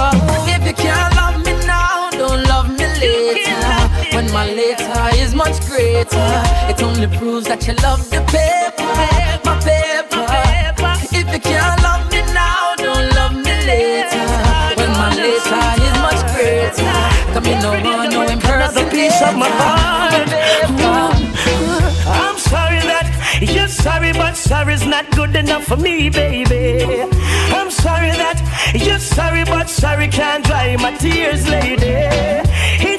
if 0.52 0.68
you 0.68 0.74
can't 0.74 1.16
love 1.16 1.46
me 1.46 1.54
now, 1.66 2.10
don't 2.12 2.44
love 2.44 2.70
me 2.70 2.86
later. 3.00 4.16
When 4.16 4.30
my 4.34 4.48
later 4.52 5.16
is 5.16 5.34
much 5.34 5.66
greater, 5.66 6.44
it 6.68 6.84
only 6.84 7.08
proves 7.18 7.48
that 7.48 7.66
you 7.68 7.74
love 7.76 8.10
the 8.10 8.20
paper. 8.28 9.31
Can't 11.44 11.82
love 11.84 12.04
me 12.12 12.22
now, 12.34 12.76
don't 12.78 13.08
love 13.16 13.36
me 13.36 13.54
later. 13.70 14.26
When 14.78 14.92
my 14.92 15.10
later 15.16 15.64
is 15.88 15.96
much 16.06 16.22
greater, 16.34 16.96
come 17.34 17.46
in 17.46 17.62
no 17.62 17.72
one, 17.72 18.10
no 18.10 18.22
Another 18.62 18.89
piece 18.92 19.22
of 19.22 19.36
my 19.36 19.50
heart. 19.50 20.30
I'm 22.08 22.38
sorry 22.38 22.80
that 22.92 23.08
you're 23.42 23.68
sorry, 23.68 24.14
but 24.14 24.38
sorry's 24.38 24.86
not 24.86 25.10
good 25.12 25.36
enough 25.36 25.64
for 25.64 25.78
me, 25.78 26.10
baby. 26.10 27.02
I'm 27.58 27.72
sorry 27.72 28.12
that 28.12 28.38
you're 28.76 29.00
sorry, 29.00 29.44
but 29.46 29.68
sorry 29.70 30.08
can't 30.10 30.46
dry 30.46 30.76
my 30.78 30.96
tears, 30.98 31.48
lady. 31.50 32.42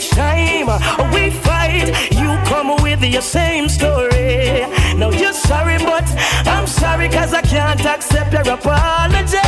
Each 0.03 0.11
time 0.11 0.66
we 1.14 1.30
fight, 1.30 1.86
you 2.11 2.36
come 2.50 2.82
with 2.82 3.05
your 3.05 3.22
same 3.22 3.68
story. 3.68 4.66
Now 4.96 5.11
you're 5.12 5.32
sorry, 5.32 5.78
but 5.78 6.05
I'm 6.44 6.66
sorry, 6.66 7.09
cause 7.09 7.32
I 7.32 7.40
can't 7.42 7.80
accept 7.86 8.32
your 8.32 8.42
apology. 8.42 9.38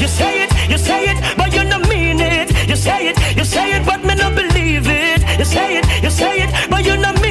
You 0.00 0.08
say 0.08 0.44
it, 0.44 0.70
you 0.70 0.78
say 0.78 1.04
it, 1.10 1.36
but 1.36 1.52
you 1.52 1.68
don't 1.68 1.86
mean 1.90 2.20
it. 2.20 2.66
You 2.66 2.74
say 2.74 3.08
it, 3.08 3.36
you 3.36 3.44
say 3.44 3.76
it, 3.76 3.84
but 3.84 4.02
me 4.02 4.14
not 4.14 4.34
believe 4.34 4.86
it. 4.88 5.38
You 5.38 5.44
say 5.44 5.76
it, 5.76 5.84
you 6.02 6.08
say 6.08 6.38
it, 6.44 6.70
but 6.70 6.82
you 6.82 6.96
don't 6.96 7.20
mean 7.20 7.26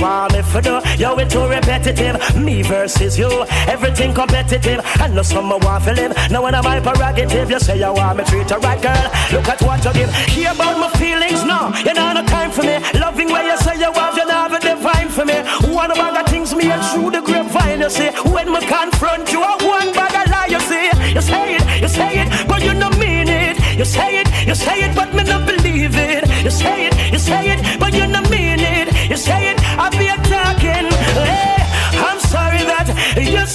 for 0.00 0.60
do. 0.62 0.80
Yo, 0.96 1.16
it 1.18 1.28
too 1.28 1.46
repetitive. 1.46 2.16
Me 2.36 2.62
versus 2.62 3.18
you, 3.18 3.30
everything 3.68 4.14
competitive. 4.14 4.80
And 5.00 5.14
no 5.14 5.22
summer 5.22 5.58
want 5.58 5.84
live. 5.86 6.16
Now 6.30 6.42
when 6.42 6.54
I'm 6.54 6.64
my 6.64 6.80
prerogative, 6.80 7.50
you 7.50 7.60
say 7.60 7.78
you 7.78 7.92
want 7.92 8.18
me 8.18 8.24
treat 8.24 8.50
a 8.50 8.58
right 8.58 8.80
girl. 8.80 9.10
Look 9.32 9.48
at 9.48 9.60
what 9.62 9.84
you 9.84 9.92
give. 9.92 10.14
Hear 10.32 10.52
about 10.52 10.78
my 10.78 10.88
feelings, 10.98 11.44
no. 11.44 11.72
You 11.84 11.94
know 11.94 12.12
no 12.12 12.24
time 12.24 12.50
for 12.50 12.62
me. 12.62 12.78
Loving 12.98 13.28
where 13.28 13.44
you 13.44 13.56
say 13.58 13.76
you 13.78 13.92
want, 13.92 14.16
you 14.16 14.26
know 14.26 14.46
a 14.46 14.58
divine 14.58 15.08
for 15.08 15.24
me. 15.24 15.36
One 15.74 15.90
bag 15.90 16.16
of 16.20 16.26
things 16.30 16.54
me 16.54 16.70
and 16.70 16.82
through 16.92 17.10
the 17.10 17.20
grapevine, 17.20 17.80
you 17.80 17.90
see. 17.90 18.10
When 18.32 18.52
me 18.52 18.60
confront 18.60 19.30
you, 19.32 19.42
I 19.42 19.56
one 19.62 19.92
bag 19.92 20.14
of 20.16 20.30
lie, 20.32 20.48
you 20.48 20.60
see. 20.60 20.88
You 21.14 21.20
say 21.20 21.56
it, 21.56 21.82
you 21.82 21.88
say 21.88 22.22
it, 22.22 22.48
but 22.48 22.62
you 22.62 22.72
don't 22.72 22.98
mean 22.98 23.28
it. 23.28 23.58
You 23.76 23.84
say 23.84 24.20
it, 24.20 24.28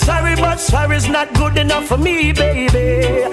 sorry, 0.05 0.35
but 0.35 0.59
sorry's 0.59 1.07
not 1.09 1.33
good 1.33 1.57
enough 1.57 1.85
for 1.87 1.97
me, 1.97 2.31
baby. 2.31 3.23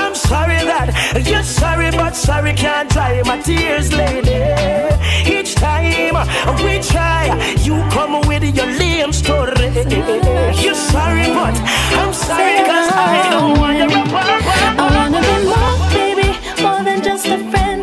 I'm 0.00 0.14
sorry 0.14 0.60
that 0.70 0.88
you're 1.28 1.42
sorry, 1.42 1.90
but 1.90 2.14
sorry 2.14 2.52
can't 2.52 2.90
dry 2.90 3.22
my 3.24 3.38
tears, 3.40 3.92
lady. 3.92 4.40
Each 5.36 5.54
time 5.54 6.16
we 6.64 6.74
try, 6.92 7.24
you 7.66 7.76
come 7.96 8.14
with 8.28 8.44
your 8.58 8.70
lame 8.80 9.12
story. 9.12 9.68
You're 10.64 10.82
sorry, 10.92 11.28
but 11.38 11.56
I'm 12.00 12.12
sorry, 12.12 12.58
cause 12.68 12.90
I 12.92 13.28
don't 13.32 13.58
want 13.58 13.78
you 13.78 14.02
I 14.82 14.86
wanna 14.96 15.20
be 15.28 15.36
more, 15.52 15.76
baby, 15.96 16.28
more 16.62 16.82
than 16.84 17.02
just 17.02 17.26
a 17.26 17.38
friend. 17.50 17.77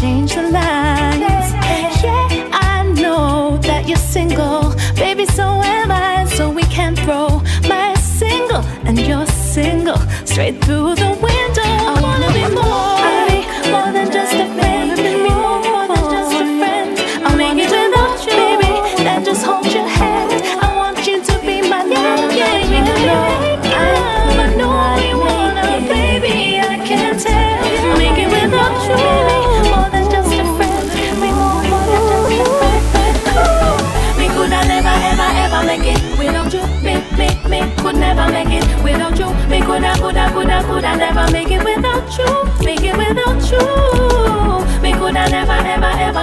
Change 0.00 0.34
the 0.34 0.42
lines. 0.42 1.52
Yeah, 2.02 2.50
I 2.52 2.82
know 3.00 3.56
that 3.58 3.88
you're 3.88 3.96
single, 3.96 4.74
baby, 4.94 5.26
so 5.26 5.44
am 5.62 5.90
I. 5.90 6.26
So 6.26 6.50
we 6.50 6.62
can 6.64 6.94
throw 6.96 7.40
my 7.68 7.94
single 7.94 8.62
and 8.84 8.98
your 8.98 9.26
single 9.26 9.98
straight 10.24 10.62
through 10.64 10.96
the 10.96 11.10
window. 11.22 11.35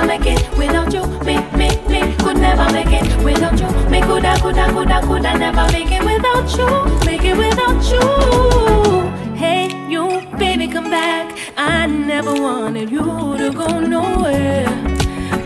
Make 0.06 0.26
it 0.26 0.58
without 0.58 0.93
you. 0.93 1.06
Me, 1.26 1.38
me, 1.58 1.70
me 1.88 2.16
could 2.18 2.38
never 2.38 2.72
make 2.72 2.91
it 2.91 3.24
without 3.24 3.60
you. 3.60 3.68
Me 3.89 4.01
coulda, 4.01 4.36
coulda, 4.39 4.70
coulda, 4.72 5.01
coulda 5.01 5.38
never 5.38 5.72
make 5.72 5.91
it 5.91 6.04
without 6.04 6.47
you. 6.58 7.06
Make 7.06 7.24
it 7.24 7.38
without 7.38 7.84
you. 7.91 9.36
Hey, 9.36 9.70
you, 9.89 10.22
baby, 10.38 10.68
come 10.68 10.89
back. 10.89 11.38
I 11.58 11.86
never 11.86 12.34
wanted 12.34 12.89
you 12.89 13.38
to 13.38 13.51
go 13.51 13.80
nowhere. 13.80 14.68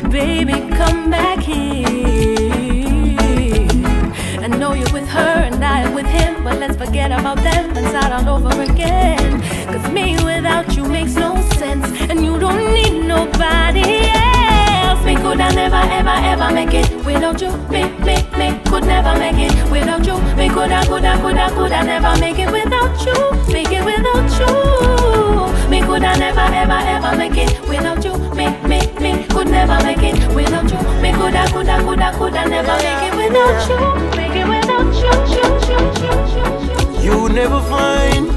Baby, 0.10 0.54
come 0.76 1.10
back 1.10 1.40
here. 1.40 1.88
I 4.42 4.48
know 4.48 4.74
you're 4.74 4.94
with 4.94 5.08
her 5.10 5.44
and 5.48 5.64
I 5.64 5.94
with 5.94 6.06
him, 6.08 6.44
but 6.44 6.58
let's 6.60 6.78
forget 6.78 7.12
about 7.12 7.38
them 7.38 7.76
and 7.76 7.88
start 7.88 8.12
all 8.14 8.38
over 8.38 8.62
again. 8.62 9.42
Cause 9.68 9.92
me 9.92 10.16
without 10.24 10.76
you 10.76 10.86
makes 10.88 11.16
no 11.16 11.42
sense, 11.52 11.86
and 12.10 12.24
you 12.24 12.40
don't 12.40 12.74
need 12.74 13.06
nobody 13.06 14.08
else. 14.08 14.27
Me 15.08 15.16
could 15.16 15.40
I 15.40 15.50
never, 15.56 15.78
ever, 15.78 16.10
ever 16.10 16.54
make 16.54 16.74
it 16.74 17.06
without 17.06 17.40
you. 17.40 17.50
Me, 17.72 17.84
me, 18.04 18.16
me 18.36 18.60
could 18.68 18.84
never 18.84 19.18
make 19.18 19.40
it 19.40 19.72
without 19.72 20.06
you. 20.06 20.18
Me 20.36 20.50
could 20.50 20.70
I, 20.70 20.86
could 20.86 21.06
I, 21.06 21.16
could 21.22 21.38
I, 21.38 21.50
could 21.50 21.72
I 21.72 21.82
never 21.84 22.20
make 22.20 22.40
it 22.40 22.52
without 22.52 23.00
you. 23.08 23.16
Make 23.54 23.72
it 23.72 23.86
without 23.86 24.28
you. 24.36 25.70
Me 25.70 25.80
could 25.80 26.04
I 26.04 26.14
never, 26.18 26.42
ever, 26.42 26.74
ever 26.74 27.16
make 27.16 27.38
it 27.38 27.58
without 27.70 28.04
you. 28.04 28.18
Me, 28.36 28.50
me, 28.68 28.80
me 29.00 29.24
could 29.28 29.48
never 29.48 29.82
make 29.82 30.04
it 30.04 30.20
without 30.36 30.70
you. 30.70 31.02
Me 31.02 31.14
could 31.14 31.36
I, 31.36 31.50
could 31.54 31.70
I, 31.70 31.80
could 31.84 32.02
I, 32.02 32.18
could 32.18 32.36
I 32.36 32.44
never 32.44 32.76
make 32.76 33.04
it 33.08 33.16
without 33.16 33.64
you. 33.70 33.80
Make 34.18 34.36
it 34.36 34.46
without 34.46 34.92
you, 34.92 35.14
you, 35.32 35.48
you, 35.72 35.88
you, 36.04 36.20
you, 36.36 37.00
you. 37.00 37.24
You 37.24 37.30
never 37.30 37.62
find 37.70 38.28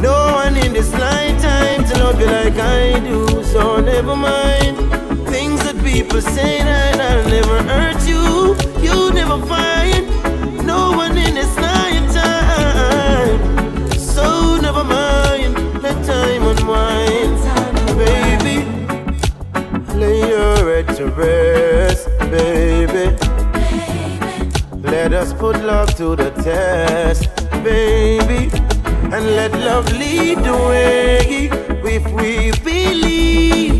no 0.00 0.32
one 0.32 0.56
in 0.56 0.72
this 0.72 0.90
lifetime 0.94 1.84
to 1.84 1.98
love 1.98 2.18
you 2.18 2.28
like 2.28 2.56
I 2.56 2.98
do. 3.00 3.44
So 3.44 3.78
never 3.80 4.16
mind 4.16 5.03
people 5.94 6.20
say 6.20 6.58
that 6.58 7.00
I'll 7.00 7.24
never 7.28 7.62
hurt 7.70 8.02
you. 8.12 8.56
You'll 8.82 9.12
never 9.12 9.38
find 9.46 10.02
no 10.66 10.90
one 10.90 11.16
in 11.16 11.34
this 11.34 11.54
lifetime. 11.56 13.38
So 13.96 14.58
never 14.60 14.82
mind, 14.82 15.54
let 15.84 15.96
time 16.04 16.42
unwind, 16.52 17.38
baby. 18.02 18.56
Lay 20.00 20.20
your 20.34 20.56
head 20.72 20.88
to 20.96 21.04
rest, 21.22 22.08
baby. 22.34 23.06
Let 24.94 25.12
us 25.12 25.32
put 25.32 25.56
love 25.62 25.94
to 26.00 26.16
the 26.16 26.30
test, 26.42 27.28
baby. 27.62 28.50
And 29.14 29.24
let 29.38 29.52
love 29.52 29.86
lead 29.92 30.38
the 30.38 30.56
way 30.70 31.50
if 31.84 32.04
we 32.18 32.50
believe. 32.64 33.73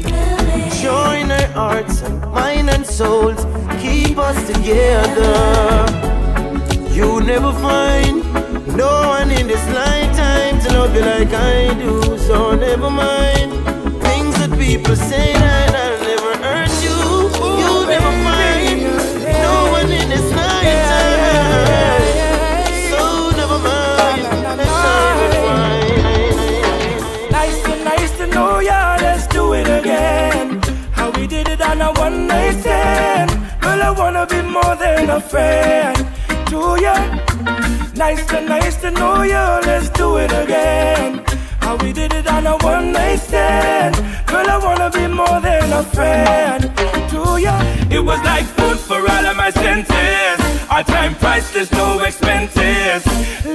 Join 0.85 1.31
our 1.31 1.47
hearts, 1.53 2.03
mind, 2.29 2.69
and 2.69 2.85
souls, 2.85 3.43
keep 3.81 4.19
us 4.19 4.37
together. 4.47 5.33
You 6.93 7.23
never 7.23 7.53
find 7.55 8.23
no 8.77 8.93
one 9.17 9.31
in 9.31 9.47
this 9.47 9.67
lifetime 9.73 10.61
to 10.61 10.69
love 10.75 10.95
you 10.95 11.01
like 11.01 11.33
I 11.33 11.73
do, 11.79 12.19
so 12.19 12.55
never 12.55 12.91
mind 12.91 13.51
things 14.03 14.35
that 14.41 14.53
people 14.59 14.95
say 14.95 15.33
that 15.33 15.54
wanna 34.25 34.43
be 34.43 34.49
more 34.49 34.77
than 34.77 35.11
a 35.11 35.21
friend 35.21 35.97
to 36.47 36.77
ya. 36.81 36.95
Nice 37.95 38.25
to 38.27 38.41
nice 38.41 38.77
to 38.77 38.91
know 38.91 39.23
you. 39.23 39.45
let's 39.67 39.91
do 39.91 40.17
it 40.17 40.33
again. 40.33 41.25
How 41.61 41.77
we 41.77 41.93
did 41.93 42.13
it 42.13 42.27
on 42.27 42.47
a 42.47 42.57
one 42.59 42.93
night 42.93 43.21
stand. 43.21 43.97
Girl, 44.27 44.49
I 44.49 44.59
wanna 44.59 44.91
be 44.91 45.07
more 45.07 45.41
than 45.41 45.73
a 45.73 45.83
friend 45.83 46.63
to 47.11 47.39
ya. 47.41 47.55
It 47.91 48.01
was 48.01 48.21
like 48.23 48.47
food 48.57 48.79
for 48.79 49.01
all 49.01 49.27
of 49.31 49.37
my 49.37 49.51
senses. 49.51 50.39
Our 50.71 50.85
time 50.85 51.15
priceless, 51.17 51.71
no 51.73 52.01
expenses. 52.01 53.05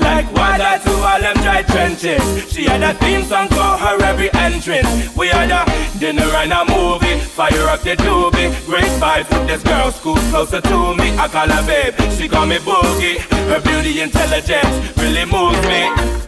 Like 0.10 0.34
water 0.34 0.74
to 0.86 0.94
all 1.10 1.22
them 1.22 1.38
dry 1.46 1.62
trenches. 1.62 2.24
She 2.52 2.64
had 2.66 2.82
a 2.82 2.94
theme 2.96 3.24
song 3.24 3.48
for 3.48 3.72
her 3.84 4.02
every 4.04 4.34
entrance. 4.34 4.90
We 5.16 5.28
had 5.28 5.52
a 5.52 5.62
dinner 6.00 6.30
and 6.42 6.52
a 6.52 6.66
movie. 6.66 7.20
Fire 7.38 7.68
up 7.74 7.82
the 7.82 7.96
doobie. 7.96 8.50
Great 8.66 8.90
with 9.30 9.48
this 9.48 9.62
girl, 9.62 9.92
school 9.92 10.18
closer 10.32 10.62
to 10.62 10.96
me. 10.96 11.16
I 11.24 11.28
call 11.28 11.48
her 11.48 11.64
babe, 11.70 11.94
she 12.18 12.28
call 12.28 12.48
me 12.48 12.58
boogie. 12.58 13.20
Her 13.52 13.62
beauty, 13.62 14.02
intelligence 14.02 14.74
really 14.98 15.26
moves 15.26 15.62
me. 15.72 15.82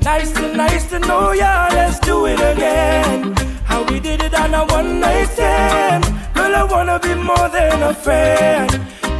Nice 0.03 0.32
to 0.34 0.53
nice 0.53 0.86
to 0.91 0.99
know 0.99 1.32
ya, 1.32 1.69
let's 1.73 1.99
do 1.99 2.27
it 2.27 2.39
again. 2.39 3.34
How 3.65 3.84
we 3.89 3.99
did 3.99 4.21
it 4.21 4.36
on 4.36 4.53
a 4.53 4.63
one 4.65 4.99
night 4.99 5.27
stand. 5.29 6.03
Girl, 6.36 6.55
I 6.55 6.63
wanna 6.63 6.99
be 6.99 7.15
more 7.15 7.49
than 7.49 7.82
a 7.82 7.93
friend 7.95 8.69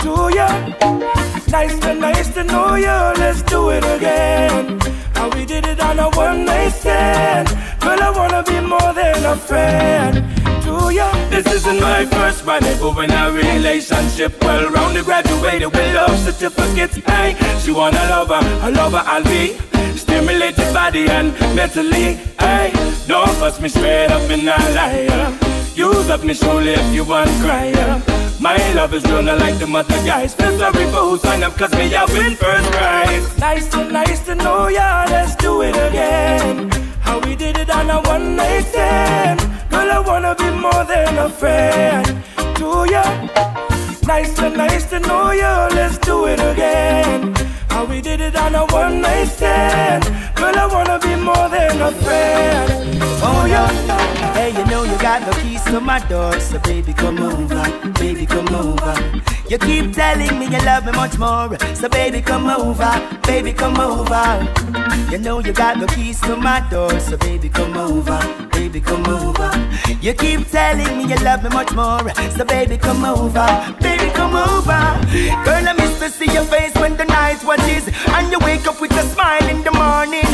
to 0.02 0.12
ya. 0.38 1.31
Nice 1.52 1.78
to 1.80 1.94
nice 1.94 2.34
to 2.34 2.46
know 2.46 2.76
you. 2.76 2.98
Let's 3.20 3.42
do 3.42 3.72
it 3.72 3.84
again. 3.84 4.80
How 5.14 5.30
we 5.36 5.46
did 5.46 5.66
it 5.66 5.82
on 5.82 6.00
a 6.00 6.10
one 6.12 6.46
night 6.46 6.70
stand. 6.70 7.50
Girl, 7.82 8.02
I 8.02 8.10
wanna 8.10 8.42
be 8.44 8.62
more 8.62 8.94
than 8.94 9.26
a 9.26 9.36
friend 9.36 10.16
to 10.64 10.94
you. 10.94 11.12
This 11.30 11.46
isn't 11.52 11.82
my 11.82 12.06
first 12.06 12.46
run, 12.46 12.64
but 12.80 12.96
when 12.96 13.12
our 13.12 13.34
relationship 13.34 14.42
well 14.42 14.70
rounded, 14.70 15.04
graduated 15.04 15.74
with 15.74 15.94
love 15.94 16.18
certificates. 16.20 16.96
Hey, 17.06 17.36
she 17.60 17.74
wanna 17.74 18.04
love 18.08 18.30
her, 18.30 18.68
a 18.68 18.72
lover 18.72 19.04
I'll 19.06 19.24
be. 19.26 19.58
Stimulated 19.98 20.74
body 20.74 21.10
and 21.10 21.34
mentally. 21.54 22.14
Hey, 22.40 22.72
don't 23.08 23.30
fuss 23.40 23.60
me 23.60 23.68
straight 23.68 24.10
up 24.10 24.30
in 24.32 24.48
a 24.48 24.58
liar. 24.78 25.38
Use 25.76 26.10
up 26.10 26.24
me 26.24 26.34
shoulder 26.34 26.70
if 26.70 26.96
you 26.96 27.04
want 27.04 27.30
cry. 27.42 28.21
My 28.42 28.58
love 28.74 28.92
is 28.96 29.04
running 29.04 29.38
like 29.38 29.60
the 29.60 29.68
mother 29.68 29.94
guys. 30.04 30.34
Feel 30.34 30.58
sorry 30.58 30.86
for 30.86 31.04
who 31.10 31.18
sign 31.20 31.44
up, 31.44 31.56
cause 31.56 31.72
me 31.74 31.94
I 31.94 32.06
win 32.06 32.36
first 32.36 32.72
prize. 32.72 33.38
Nice 33.38 33.70
to 33.70 33.84
nice 33.84 34.26
to 34.26 34.34
know 34.34 34.68
ya, 34.68 35.06
let's 35.10 35.36
do 35.36 35.62
it 35.62 35.76
again. 35.76 36.72
How 37.02 37.20
we 37.20 37.36
did 37.36 37.56
it 37.58 37.70
on 37.70 37.92
a 37.92 38.02
one 38.02 38.36
night 38.36 38.64
stand. 38.64 39.40
Girl, 39.70 39.92
I 39.92 40.00
wanna 40.00 40.34
be 40.34 40.50
more 40.50 40.84
than 40.86 41.20
a 41.20 41.30
friend 41.30 42.08
to 42.56 42.86
ya. 42.90 43.04
Nice 44.08 44.34
to 44.38 44.50
nice 44.50 44.90
to 44.90 45.00
know 45.02 45.30
ya, 45.30 45.70
let's 45.72 46.00
do 46.00 46.26
it 46.26 46.40
again. 46.40 47.51
How 47.82 47.88
we 47.88 48.00
did 48.00 48.22
it 48.22 48.36
on 48.36 48.54
a 48.54 48.64
one 48.68 49.02
night 49.02 49.26
stand. 49.26 50.04
Girl, 50.36 50.56
I 50.56 50.68
wanna 50.68 51.00
be 51.00 51.16
more 51.16 51.50
than 51.50 51.82
a 51.82 51.92
friend. 52.04 53.02
Oh 53.24 53.46
yeah. 53.50 53.68
Hey, 54.36 54.52
you 54.52 54.64
know 54.68 54.84
you 54.84 54.96
got 55.00 55.26
the 55.26 55.32
keys 55.42 55.64
to 55.64 55.80
my 55.80 55.98
door, 56.08 56.40
so 56.40 56.60
baby 56.60 56.94
come 56.94 57.18
over, 57.18 57.64
baby 57.94 58.28
come 58.28 58.54
over. 58.54 58.94
You 59.50 59.58
keep 59.58 59.94
telling 59.94 60.38
me 60.38 60.46
you 60.46 60.64
love 60.64 60.86
me 60.86 60.92
much 60.92 61.18
more, 61.18 61.58
so 61.74 61.90
baby 61.90 62.22
come 62.22 62.52
over, 62.52 63.20
baby 63.24 63.52
come 63.52 63.80
over. 63.80 64.48
You 65.12 65.18
know 65.18 65.40
you 65.40 65.52
got 65.52 65.80
the 65.80 65.88
keys 65.88 66.22
to 66.22 66.36
my 66.36 66.60
door, 66.70 67.00
so 67.00 67.18
baby 67.18 67.50
come 67.50 67.76
over, 67.76 68.20
baby 68.54 68.80
come 68.80 69.08
over. 69.08 69.50
You 70.02 70.14
keep 70.14 70.48
telling 70.50 70.98
me 71.00 71.06
you 71.12 71.20
love 71.26 71.44
me 71.44 71.50
much 71.50 71.74
more, 71.74 72.08
so 72.30 72.46
baby 72.46 72.78
come 72.78 73.04
over, 73.04 73.76
baby 73.82 74.10
come 74.14 74.36
over. 74.36 74.82
Girl, 75.46 75.68
I 75.68 75.74
miss 75.78 76.00
to 76.00 76.10
see 76.10 76.32
your 76.32 76.46
face 76.46 76.74
when 76.76 76.96
the 76.96 77.06
night 77.06 77.44
and 77.78 78.32
you 78.32 78.40
wake 78.40 78.68
up 78.68 78.82
with 78.82 78.92
a 78.92 79.04
smile 79.14 79.48
in 79.48 79.64
the 79.64 79.72
morning, 79.72 80.28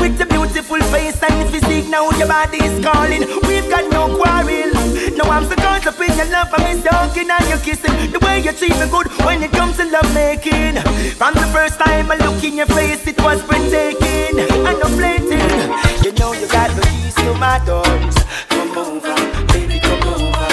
with 0.00 0.20
a 0.20 0.26
beautiful 0.26 0.80
face 0.94 1.20
and 1.22 1.50
physique. 1.50 1.88
Now 1.88 2.10
your 2.12 2.28
body 2.28 2.58
is 2.58 2.84
calling. 2.84 3.22
We've 3.46 3.68
got 3.68 3.90
no 3.90 4.14
quarrel. 4.16 4.70
No, 5.16 5.24
I'm 5.24 5.44
so 5.46 5.56
caught 5.56 5.86
up 5.86 6.00
in 6.00 6.16
your 6.16 6.26
love. 6.26 6.48
I'm 6.54 6.82
talking 6.82 7.30
and 7.30 7.48
you're 7.48 7.58
kissing. 7.58 8.12
The 8.12 8.18
way 8.20 8.40
you 8.40 8.52
treat 8.52 8.76
me 8.78 8.86
good 8.90 9.08
when 9.24 9.42
it 9.42 9.52
comes 9.52 9.76
to 9.78 9.84
love 9.90 10.08
making. 10.14 10.76
From 11.18 11.34
the 11.34 11.48
first 11.52 11.78
time 11.78 12.10
I 12.10 12.16
look 12.16 12.42
in 12.44 12.56
your 12.56 12.66
face, 12.66 13.06
it 13.06 13.18
was 13.20 13.42
breathtaking 13.42 14.38
and 14.38 14.78
no 14.78 14.88
flating. 14.98 15.50
You 16.04 16.12
know 16.18 16.32
you 16.32 16.46
got 16.48 16.70
the 16.76 16.82
keys 16.82 17.14
to 17.16 17.34
my 17.34 17.58
doors. 17.66 18.16
Come 18.48 18.76
over, 18.78 19.14
baby, 19.52 19.80
come 19.80 20.04
over. 20.14 20.48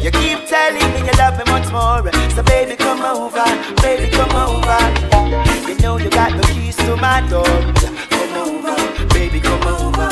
You 0.00 0.10
keep 0.10 0.46
telling 0.48 0.88
me 0.94 1.00
you 1.06 1.14
love 1.18 1.36
me 1.38 1.44
much 1.52 1.70
more. 1.70 2.00
So 2.34 2.42
baby, 2.42 2.76
come 2.76 3.02
over, 3.02 3.44
baby, 3.82 4.10
come 4.10 4.34
over. 4.36 5.51
You 5.92 5.98
know 5.98 6.04
you 6.04 6.10
got 6.10 6.32
the 6.32 6.46
keys 6.54 6.74
to 6.76 6.96
my 6.96 7.20
door. 7.28 7.44
Come 7.44 8.64
over, 8.64 9.08
baby, 9.12 9.40
come 9.40 9.62
over. 9.68 10.08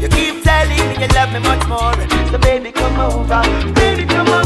You 0.00 0.08
keep 0.08 0.44
telling 0.44 0.88
me 0.88 1.02
you 1.02 1.08
love 1.08 1.32
me 1.32 1.40
much 1.40 1.66
more. 1.66 1.94
So 2.30 2.38
baby, 2.38 2.70
come 2.70 3.00
over, 3.00 3.42
baby, 3.74 4.06
come 4.06 4.28
over. 4.28 4.45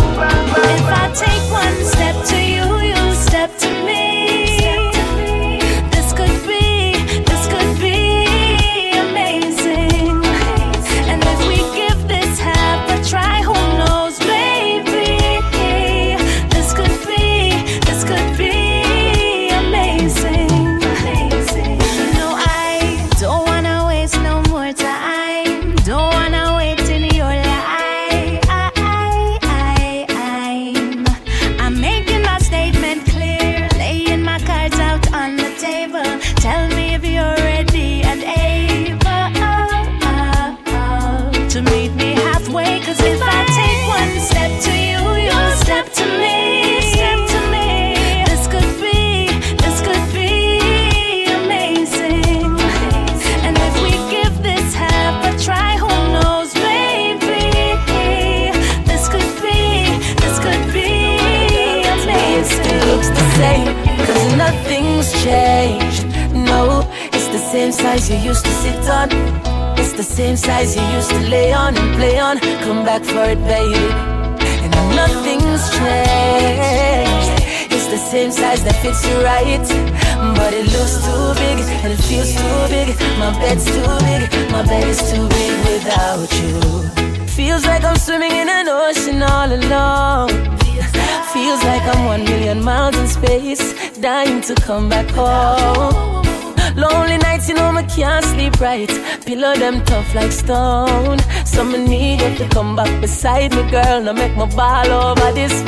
Girl. 103.71 104.03
Now 104.03 104.12
make 104.12 104.37
my 104.37 104.47
ball 104.47 104.91
over 104.91 105.33
this 105.33 105.62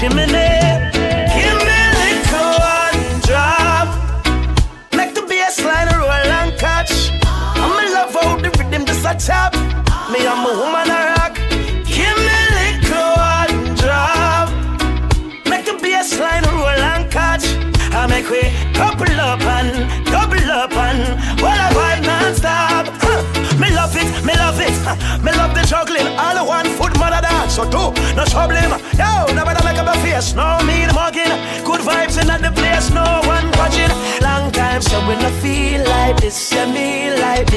chimney, 0.00 0.39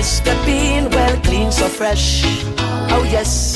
like 0.03 0.45
bean. 0.45 0.89
Well 0.89 1.17
clean, 1.21 1.51
so 1.51 1.67
fresh. 1.67 2.23
Oh 2.91 3.07
yes, 3.09 3.55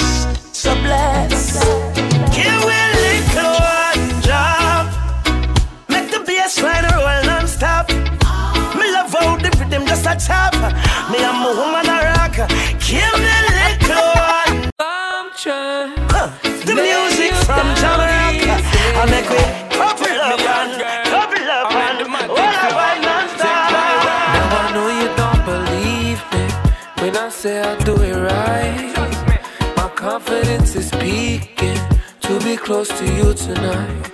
close 32.68 32.90
to 33.00 33.06
you 33.06 33.34
tonight. 33.34 34.12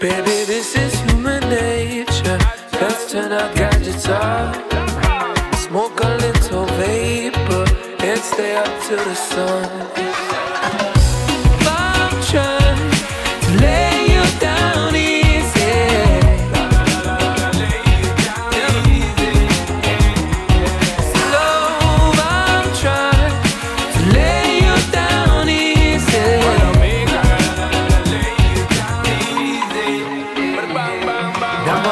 Baby, 0.00 0.44
this 0.46 0.76
is 0.76 0.94
human 1.10 1.40
nature. 1.48 2.38
Let's 2.80 3.10
turn 3.10 3.32
our 3.32 3.52
gadgets 3.52 4.08
off. 4.08 4.54
Smoke 5.66 5.98
a 6.00 6.16
little 6.18 6.66
vapor 6.78 7.64
and 8.06 8.20
stay 8.20 8.54
up 8.54 8.72
to 8.86 8.94
the 8.94 9.14
sun. 9.16 9.79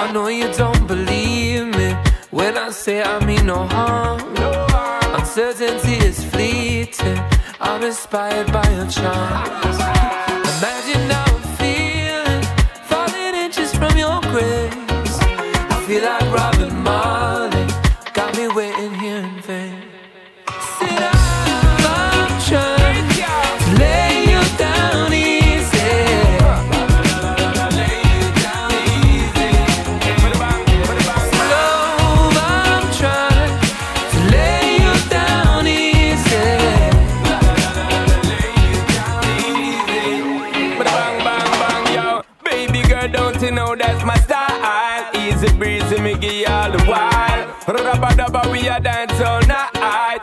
I 0.08 0.10
know 0.10 0.28
you 0.28 0.50
don't 0.54 0.86
believe 0.86 1.66
me 1.76 1.94
when 2.30 2.56
I 2.56 2.70
say 2.70 3.02
I 3.02 3.22
mean 3.26 3.44
no 3.44 3.66
harm. 3.66 4.18
Uncertainty 5.14 5.96
is 5.96 6.24
fleeting. 6.24 7.20
I'm 7.60 7.82
inspired 7.82 8.50
by 8.50 8.66
your 8.70 8.86
charms. 8.86 10.17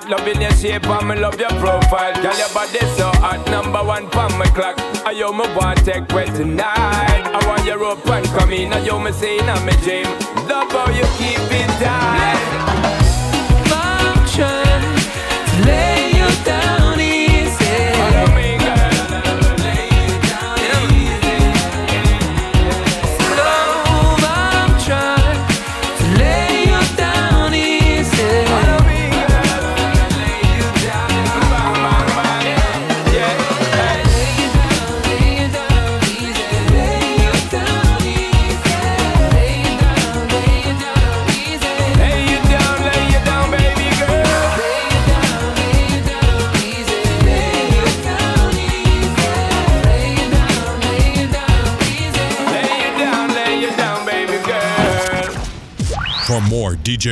Loving 0.08 0.40
your 0.40 0.52
shape 0.52 0.88
and 0.88 1.08
me 1.08 1.16
love 1.16 1.40
your 1.40 1.50
profile. 1.50 2.14
Girl, 2.22 2.38
your 2.38 2.50
body 2.54 2.80
so 2.96 3.10
hot, 3.22 3.44
number 3.50 3.84
one 3.84 4.08
pon 4.10 4.38
my 4.38 4.46
clock. 4.48 4.78
I 5.04 5.12
yo 5.12 5.32
me 5.34 5.46
want 5.56 5.84
take 5.84 6.08
wet 6.10 6.28
tonight. 6.36 7.24
I 7.34 7.48
want 7.48 7.66
your 7.66 7.80
rope 7.80 8.08
and 8.08 8.26
come 8.28 8.54
in. 8.54 8.72
I 8.72 8.86
yo 8.86 9.00
me 9.00 9.12
say 9.12 9.40
in 9.40 9.46
my 9.46 9.76
dream. 9.84 10.06
Love 10.48 10.72
how 10.72 10.90
you 10.92 11.06
keep 11.18 11.40
it 11.50 11.70
tight. 11.82 13.05